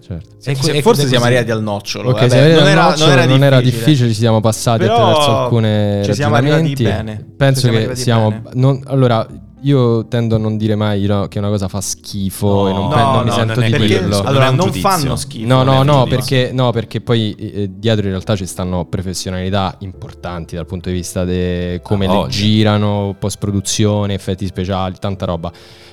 Certo. 0.00 0.28
Se- 0.38 0.50
E 0.50 0.54
se 0.54 0.82
forse 0.82 1.00
così. 1.02 1.08
siamo 1.08 1.24
arrivati 1.26 1.50
al 1.50 1.62
nocciolo. 1.62 2.10
Ok, 2.10 2.20
vabbè, 2.20 2.28
se 2.30 2.52
non, 2.54 2.66
era, 2.68 2.82
nocciolo, 2.88 3.10
non 3.10 3.18
era 3.18 3.26
non 3.26 3.42
era 3.44 3.60
difficile. 3.60 4.08
ci 4.08 4.14
siamo 4.14 4.40
passati 4.40 4.78
Però 4.84 4.94
attraverso 4.94 5.36
alcune 5.38 6.02
ci 6.04 6.14
siamo 6.14 6.34
arrivati 6.34 6.72
bene. 6.74 7.16
Ci 7.18 7.24
Penso 7.36 7.60
siamo 7.60 7.74
che 7.74 7.80
arrivati 7.82 8.00
siamo. 8.02 8.28
bene. 8.30 8.42
non- 8.54 8.82
allora, 8.86 9.26
io 9.62 10.06
tendo 10.06 10.34
a 10.36 10.38
non 10.38 10.56
dire 10.56 10.74
mai 10.76 11.04
no, 11.06 11.28
che 11.28 11.38
una 11.38 11.48
cosa 11.48 11.66
fa 11.68 11.80
schifo 11.80 12.46
No, 12.46 12.68
e 12.68 12.72
non, 12.72 12.82
no, 12.82 12.88
pe- 12.88 12.94
non 13.02 13.24
mi 13.24 13.30
sento 13.30 13.60
non 13.60 13.70
di 13.70 13.86
dirlo. 13.86 14.16
Non 14.18 14.26
allora 14.26 14.50
non 14.50 14.66
giudizio. 14.66 14.80
fanno 14.88 15.16
schifo. 15.16 15.46
No, 15.46 15.62
non 15.62 15.86
no, 15.86 15.96
no, 15.98 16.04
perché, 16.06 16.50
no, 16.52 16.70
perché 16.72 17.00
poi 17.00 17.34
eh, 17.34 17.70
dietro 17.74 18.04
in 18.04 18.10
realtà 18.10 18.36
ci 18.36 18.46
stanno 18.46 18.84
professionalità 18.84 19.74
importanti 19.80 20.56
dal 20.56 20.66
punto 20.66 20.88
di 20.90 20.94
vista 20.94 21.24
di 21.24 21.80
come 21.82 22.06
Ah, 22.06 22.22
le 22.24 22.28
girano, 22.28 23.16
post-produzione, 23.18 24.14
effetti 24.14 24.46
speciali, 24.46 24.96
tanta 25.00 25.24
roba. 25.24 25.50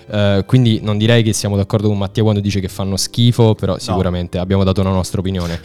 Eh, 0.10 0.43
quindi 0.45 0.80
non 0.82 0.97
direi 0.97 1.23
che 1.23 1.32
siamo 1.34 1.56
d'accordo 1.56 1.88
con 1.88 1.97
Mattia 1.97 2.23
quando 2.23 2.41
dice 2.41 2.60
che 2.60 2.67
fanno 2.67 2.97
schifo, 2.97 3.56
però 3.56 3.78
sicuramente 3.80 4.38
abbiamo 4.38 4.63
dato 4.63 4.82
una 4.82 4.91
nostra 4.91 5.21
opinione. 5.21 5.60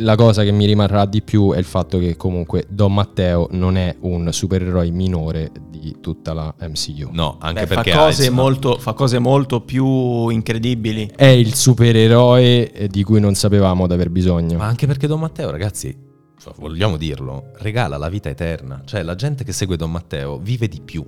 La 0.00 0.14
cosa 0.16 0.42
che 0.42 0.50
mi 0.50 0.66
rimarrà 0.66 1.04
di 1.04 1.22
più 1.22 1.52
è 1.52 1.58
il 1.58 1.64
fatto 1.64 1.98
che 1.98 2.16
comunque 2.16 2.64
Don 2.68 2.92
Matteo 2.94 3.48
non 3.52 3.76
è 3.76 3.94
un 4.00 4.32
supereroe 4.32 4.90
minore 4.90 5.50
di 5.68 5.96
tutta 6.00 6.32
la 6.32 6.54
MCU. 6.60 7.10
No, 7.12 7.36
anche 7.40 7.62
Beh, 7.62 7.66
perché 7.66 7.90
fa, 7.92 8.04
cose 8.04 8.30
molto, 8.30 8.78
fa 8.78 8.92
cose 8.92 9.18
molto 9.18 9.60
più 9.60 10.28
incredibili. 10.28 11.10
È 11.14 11.24
il 11.26 11.54
supereroe 11.54 12.72
eh, 12.72 12.88
di 12.88 13.02
cui 13.02 13.20
non 13.20 13.34
sapevamo 13.34 13.86
di 13.86 13.92
aver 13.92 14.10
bisogno. 14.10 14.58
Ma 14.58 14.66
anche 14.66 14.86
perché 14.86 15.06
Don 15.06 15.20
Matteo, 15.20 15.50
ragazzi, 15.50 15.94
cioè, 16.40 16.54
vogliamo 16.58 16.96
dirlo, 16.96 17.50
regala 17.58 17.96
la 17.98 18.08
vita 18.08 18.28
eterna. 18.28 18.82
Cioè, 18.84 19.02
la 19.02 19.14
gente 19.14 19.44
che 19.44 19.52
segue 19.52 19.76
Don 19.76 19.90
Matteo 19.90 20.38
vive 20.38 20.68
di 20.68 20.80
più. 20.80 21.04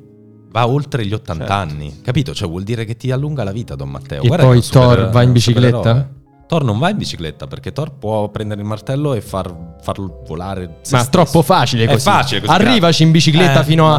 Va 0.51 0.69
oltre 0.69 1.07
gli 1.07 1.15
80 1.15 1.47
Certo. 1.47 1.53
anni. 1.53 2.01
Capito? 2.03 2.35
Cioè, 2.35 2.47
vuol 2.47 2.63
dire 2.63 2.85
che 2.85 2.97
ti 2.97 3.11
allunga 3.11 3.43
la 3.43 3.53
vita 3.53 3.75
Don 3.75 3.89
Matteo. 3.89 4.23
E 4.23 4.27
Guarda 4.27 4.45
poi 4.45 4.57
un 4.57 4.63
super- 4.63 4.83
Thor 4.97 5.11
va 5.11 5.23
in 5.23 5.33
bicicletta? 5.33 6.11
Thor 6.53 6.65
non 6.65 6.79
va 6.79 6.91
in 6.91 6.99
bicicletta 6.99 7.47
perché 7.47 7.73
Thor 7.73 7.93
può 7.99 8.29
prendere 8.29 8.61
il 8.61 8.67
martello 8.67 9.15
e 9.15 9.23
far, 9.23 9.51
farlo 9.81 10.23
volare. 10.27 10.67
Ma 10.67 10.73
stesso. 10.83 11.09
troppo 11.09 11.41
facile 11.41 11.85
È 11.85 11.93
così. 11.93 12.01
facile 12.03 12.41
così. 12.41 12.53
Arrivaci 12.53 13.03
in 13.05 13.11
bicicletta 13.11 13.63
Eh, 13.63 13.65
fino 13.65 13.91
a- 13.95 13.99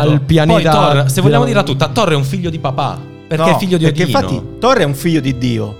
al 0.00 0.20
pianeta. 0.22 0.70
Poi 0.72 0.92
Thor, 0.94 1.08
se 1.08 1.20
vogliamo 1.20 1.44
dirla 1.44 1.62
tutta, 1.62 1.86
Thor 1.86 2.10
è 2.10 2.14
un 2.16 2.24
figlio 2.24 2.50
di 2.50 2.58
papà. 2.58 2.98
Perché 3.28 3.48
No, 3.48 3.54
è 3.56 3.58
figlio 3.60 3.76
di 3.78 3.84
Perché 3.84 4.02
Odino. 4.02 4.18
infatti 4.18 4.42
Thor 4.58 4.78
è 4.78 4.82
un 4.82 4.94
figlio 4.94 5.20
di 5.20 5.38
Dio. 5.38 5.76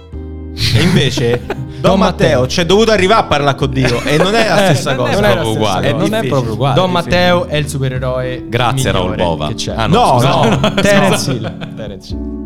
E 0.77 0.83
invece 0.83 1.41
Don, 1.47 1.81
Don 1.81 1.99
Matteo 1.99 2.29
Matteo 2.43 2.47
c'è 2.47 2.65
dovuto 2.65 2.93
arrivare 2.93 3.23
a 3.23 3.25
parlare 3.25 3.57
con 3.57 3.71
Dio 3.73 4.01
e 4.05 4.17
non 4.17 4.37
è 4.37 4.49
la 4.49 4.57
stessa 4.57 4.93
Eh, 4.93 4.95
non 4.95 5.07
cosa. 5.07 5.19
è 5.19 5.33
proprio 5.33 5.51
uguale, 5.53 5.89
È 5.89 5.93
non 5.95 6.15
è 6.15 6.27
proprio 6.29 6.53
uguale. 6.53 6.75
Don 6.77 6.89
È 6.91 6.93
Matteo 6.93 7.47
è 7.47 7.57
il 7.57 7.69
supereroe. 7.69 8.45
Grazie, 8.49 8.93
Raul 8.93 9.17
Bova. 9.17 9.49
Che 9.49 9.55
c'è. 9.55 9.75
Ah, 9.77 9.89
No, 9.89 10.21
no, 10.21 10.75
Terence 10.81 11.29
Hill. 11.33 11.75
Terence 11.75 12.15
Hill. 12.15 12.44